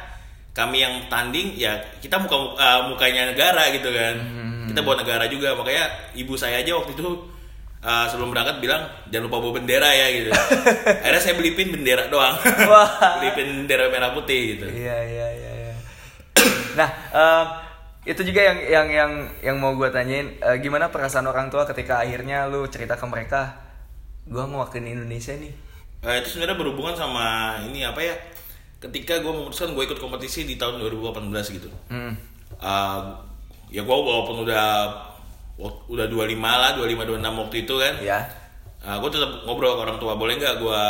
[0.57, 4.17] kami yang tanding ya kita muka uh, mukanya negara gitu kan.
[4.17, 4.69] Hmm.
[4.73, 7.09] Kita bawa negara juga makanya ibu saya aja waktu itu
[7.85, 10.31] uh, sebelum berangkat bilang jangan lupa bawa bendera ya gitu.
[11.05, 12.37] Akhirnya saya beli pin bendera doang.
[13.21, 14.67] Beli pin bendera merah putih gitu.
[14.69, 15.53] Iya iya iya.
[15.61, 15.75] iya.
[16.79, 17.47] nah em,
[18.07, 21.99] itu juga yang yang yang yang mau gue tanyain eh, gimana perasaan orang tua ketika
[21.99, 23.66] akhirnya lu cerita ke mereka,
[24.27, 25.53] gue mewakili Indonesia nih.
[26.03, 27.27] Eh, itu sebenarnya berhubungan sama
[27.62, 28.14] ini apa ya?
[28.79, 31.70] Ketika gue memutuskan gue ikut kompetisi di tahun 2018 gitu.
[31.89, 32.12] Hmm.
[32.59, 33.14] Uh,
[33.70, 34.93] ya gue walaupun udah
[35.89, 37.95] udah 25 lah, 25 26 waktu itu kan.
[38.03, 38.20] Ya.
[38.87, 40.83] gue tetap ngobrol ke orang tua, boleh nggak gue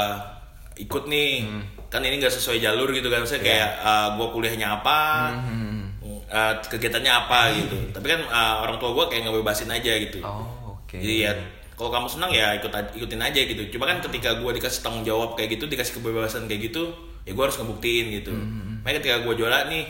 [0.85, 1.49] ikut nih?
[1.89, 3.25] Kan ini nggak sesuai jalur gitu kan.
[3.25, 3.71] Saya kayak
[4.19, 5.97] gue kuliahnya apa, Hmm.
[6.29, 7.79] uh, kegiatannya apa gitu.
[7.97, 10.21] Tapi kan uh, orang tua gue kayak ngebebasin aja gitu.
[10.21, 10.99] Oh oke.
[10.99, 11.33] Jadi ya
[11.77, 13.63] kalau kamu senang ya ikut ikutin aja gitu.
[13.77, 16.89] Cuma kan ketika gue dikasih tanggung jawab kayak gitu, dikasih kebebasan kayak gitu,
[17.23, 18.33] ya gue harus ngebuktiin gitu.
[18.81, 19.85] Makanya ketika gue juara nih,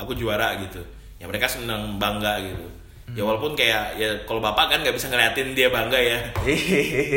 [0.00, 0.80] aku juara gitu.
[1.20, 2.66] Ya mereka senang bangga gitu.
[3.14, 6.18] Ya walaupun kayak ya kalau bapak kan nggak bisa ngeliatin dia bangga ya.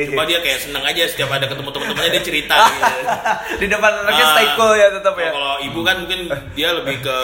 [0.06, 2.94] Cuma dia kayak seneng aja setiap ada ketemu teman-temannya dia cerita gitu.
[3.64, 5.32] Di depan anaknya Ah, stay cool ya tetap ya.
[5.34, 7.18] Kalau ibu kan mungkin dia lebih ke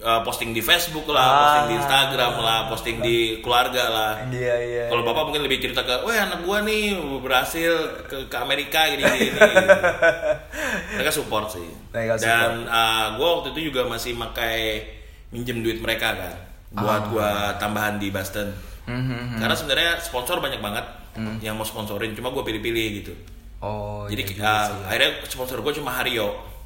[0.00, 1.36] uh, posting di Facebook lah, Ah.
[1.38, 4.12] posting di Instagram lah, posting di keluarga lah.
[4.28, 4.84] Iya iya.
[4.86, 7.72] Kalau bapak mungkin lebih cerita ke, wah anak gua nih berhasil
[8.06, 9.34] ke, ke Amerika gini gini.
[9.34, 9.38] gini."
[10.98, 11.66] Mereka support sih.
[11.90, 14.86] Mereka Dan uh, gua waktu itu juga masih makai
[15.30, 16.34] minjem duit mereka kan,
[16.72, 18.48] buat gua tambahan di Boston.
[18.88, 19.36] Hmm, hmm.
[19.36, 20.86] Karena sebenarnya sponsor banyak banget
[21.42, 23.12] yang mau sponsorin, cuma gua pilih-pilih gitu.
[23.58, 24.06] Oh.
[24.06, 24.80] Jadi iya uh, sih.
[24.86, 26.57] akhirnya sponsor gua cuma Hario.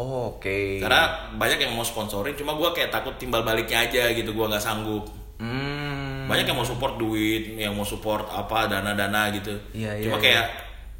[0.00, 0.80] Oh oke.
[0.80, 1.02] Karena
[1.34, 5.04] banyak yang mau sponsorin, cuma gua kayak takut timbal baliknya aja gitu, gua nggak sanggup.
[5.38, 6.28] Hmm.
[6.28, 10.22] banyak yang mau support duit yang mau support apa dana-dana gitu Iya, iya, cuma iya.
[10.22, 10.44] kayak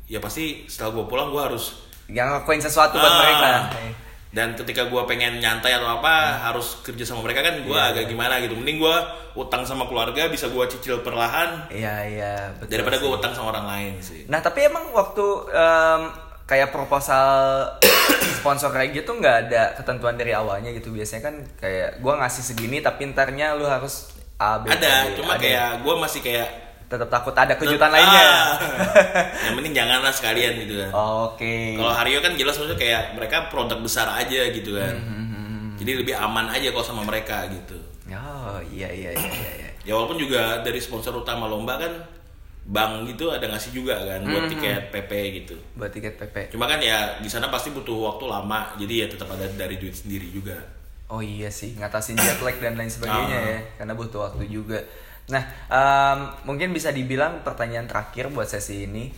[0.06, 1.76] ya pasti setelah gue pulang gue harus
[2.08, 3.20] Yang ngelakuin sesuatu buat Ah.
[3.20, 3.50] mereka.
[4.30, 8.04] dan ketika gue pengen nyantai atau apa harus kerja sama mereka kan gue Iya, agak
[8.06, 8.96] gimana gitu mending gue
[9.36, 12.70] utang sama keluarga bisa gue cicil perlahan Iya iya betul.
[12.72, 16.02] daripada gue utang sama orang lain sih Nah tapi emang waktu em,
[16.50, 17.62] kayak proposal
[18.38, 22.82] sponsor kayak gitu nggak ada ketentuan dari awalnya gitu biasanya kan kayak gua ngasih segini
[22.82, 25.14] tapi ntarnya lu harus A B C, ada D.
[25.14, 25.40] cuma Ada.
[25.40, 26.48] kayak gue masih kayak
[26.88, 27.94] tetap takut ada kejutan Ah.
[27.94, 28.26] lainnya.
[29.44, 30.90] yang penting janganlah sekalian gitu kan
[31.22, 31.76] Oke.
[31.76, 34.96] Kalau Hario kan jelas maksudnya kayak mereka produk besar aja gitu kan.
[34.96, 37.78] Hmm, Jadi lebih aman aja kalau sama mereka gitu.
[38.10, 39.28] Oh iya iya iya.
[39.28, 39.70] iya.
[39.80, 41.92] Ya walaupun juga dari sponsor utama lomba kan
[42.62, 44.52] bank gitu ada ngasih juga kan buat Hmm.
[44.52, 45.54] tiket PP gitu.
[45.74, 46.52] Buat tiket PP.
[46.52, 48.76] Cuma kan ya di sana pasti butuh waktu lama.
[48.76, 50.54] Jadi ya tetap ada dari duit sendiri juga.
[51.10, 53.50] Oh iya sih, ngatasin jet lag dan lain sebagainya Ah.
[53.50, 54.78] ya, karena butuh waktu juga.
[55.26, 59.10] Nah, em, mungkin bisa dibilang pertanyaan terakhir buat sesi ini.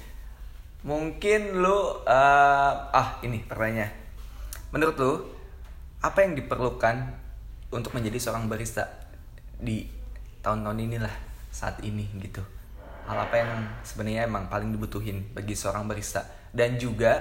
[0.82, 3.92] Mungkin lu, eh, ah ini pertanyaan.
[4.72, 5.12] Menurut lu,
[6.00, 6.96] apa yang diperlukan
[7.70, 8.88] untuk menjadi seorang barista
[9.54, 9.84] di
[10.40, 11.14] tahun-tahun inilah
[11.48, 12.40] saat ini gitu?
[13.02, 13.50] Hal apa yang
[13.80, 17.18] sebenarnya emang paling dibutuhin bagi seorang barista dan juga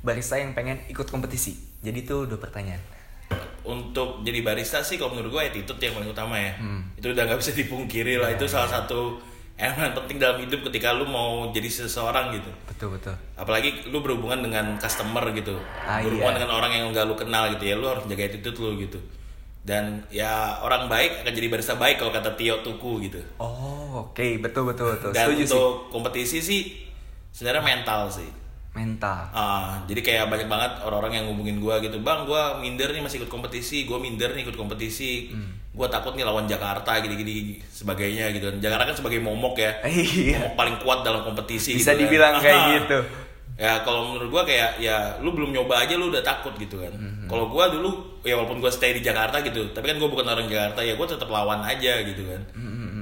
[0.00, 1.54] barista yang pengen ikut kompetisi?
[1.80, 2.80] Jadi itu dua pertanyaan.
[3.60, 6.52] Untuk jadi barista sih kalau menurut gue attitude yang paling utama ya.
[6.56, 6.84] Hmm.
[6.94, 8.30] Itu udah nggak bisa dipungkiri lah.
[8.30, 9.16] Itu salah satu
[9.54, 12.50] elemen penting dalam hidup ketika lu mau jadi seseorang gitu.
[12.68, 13.14] Betul betul.
[13.34, 16.38] apalagi lu berhubungan dengan customer gitu Ah, berhubungan iya.
[16.38, 18.98] dengan orang yang enggak lu kenal gitu ya lu harus jaga attitude lu gitu
[19.64, 24.28] dan ya orang baik akan jadi barista baik kalau kata Tio Tuku gitu Oh, oke,
[24.38, 25.10] betul betul betul.
[25.10, 25.88] dan Setuju untuk sih.
[25.90, 26.60] kompetisi sih
[27.30, 28.30] sebenarnya mental sih
[28.72, 29.30] Mental.
[29.30, 33.22] Ah, jadi kayak banyak banget orang-orang yang ngubungin gua gitu bang gua minder nih masih
[33.22, 35.62] ikut kompetisi gua minder nih ikut kompetisi Hmm.
[35.70, 40.42] gua takut nih lawan Jakarta gini-gini sebagainya gitu Jakarta kan sebagai momok ya Iya.
[40.42, 41.98] momok paling kuat dalam kompetisi Bisa gitu kan.
[42.02, 42.70] dibilang kayak Ah.
[42.76, 42.98] gitu.
[43.54, 46.90] ya kalau menurut gua kayak ya lu belum nyoba aja lu udah takut gitu kan
[46.90, 47.30] Mhm.
[47.30, 50.50] kalau gua dulu ya walaupun gua stay di Jakarta gitu tapi kan gua bukan orang
[50.50, 52.42] Jakarta ya gua tetap lawan aja gitu kan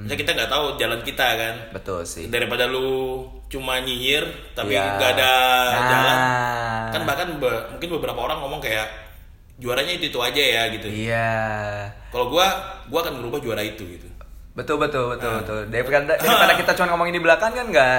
[0.03, 2.27] Misalnya kita nggak tahu jalan kita kan Betul sih.
[2.27, 4.97] daripada lu cuma nyinyir tapi Iya.
[4.97, 5.33] nggak ada
[5.69, 5.89] Nah.
[5.89, 6.19] jalan
[6.89, 8.89] kan bahkan be- mungkin beberapa orang ngomong kayak
[9.57, 11.31] juaranya itu itu aja ya gitu Iya.
[12.09, 12.47] kalau gua
[12.87, 14.09] gua akan berubah juara itu gitu
[14.53, 15.41] Betul betul betul Ah.
[15.41, 15.61] betul.
[15.67, 17.97] Daripada daripada kita cuma ngomongin di belakang kan nggak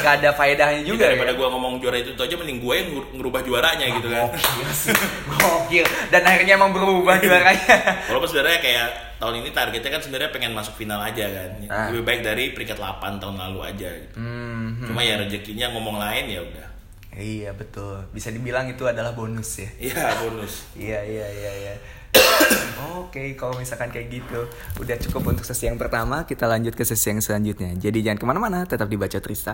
[0.00, 1.38] nggak ada faedahnya juga Jadi daripada ya.
[1.38, 4.94] gua ngomong juara itu itu aja mending gua yang ngerubah juaranya gitu kan Gokil sih.
[5.28, 5.84] Gokil.
[6.08, 7.74] Dan akhirnya emang berubah juaranya.
[8.08, 8.86] Walaupun sebenarnya kayak
[9.20, 11.50] tahun ini targetnya kan sebenarnya pengen masuk final aja kan.
[11.68, 11.88] Ah.
[11.92, 14.16] Lebih baik dari peringkat 8 tahun lalu aja gitu.
[14.16, 16.66] Hmm, Cuma ya rezekinya ngomong lain ya udah.
[17.10, 18.06] Iya betul.
[18.14, 19.68] Bisa dibilang itu adalah bonus ya.
[19.82, 20.54] Iya bonus.
[20.78, 21.74] Iya iya iya iya.
[22.96, 24.40] Oke, kalau misalkan kayak gitu,
[24.78, 26.26] udah cukup untuk sesi yang pertama.
[26.26, 27.74] Kita lanjut ke sesi yang selanjutnya.
[27.78, 29.48] Jadi jangan ke mana-mana, tetap dibaca Trista.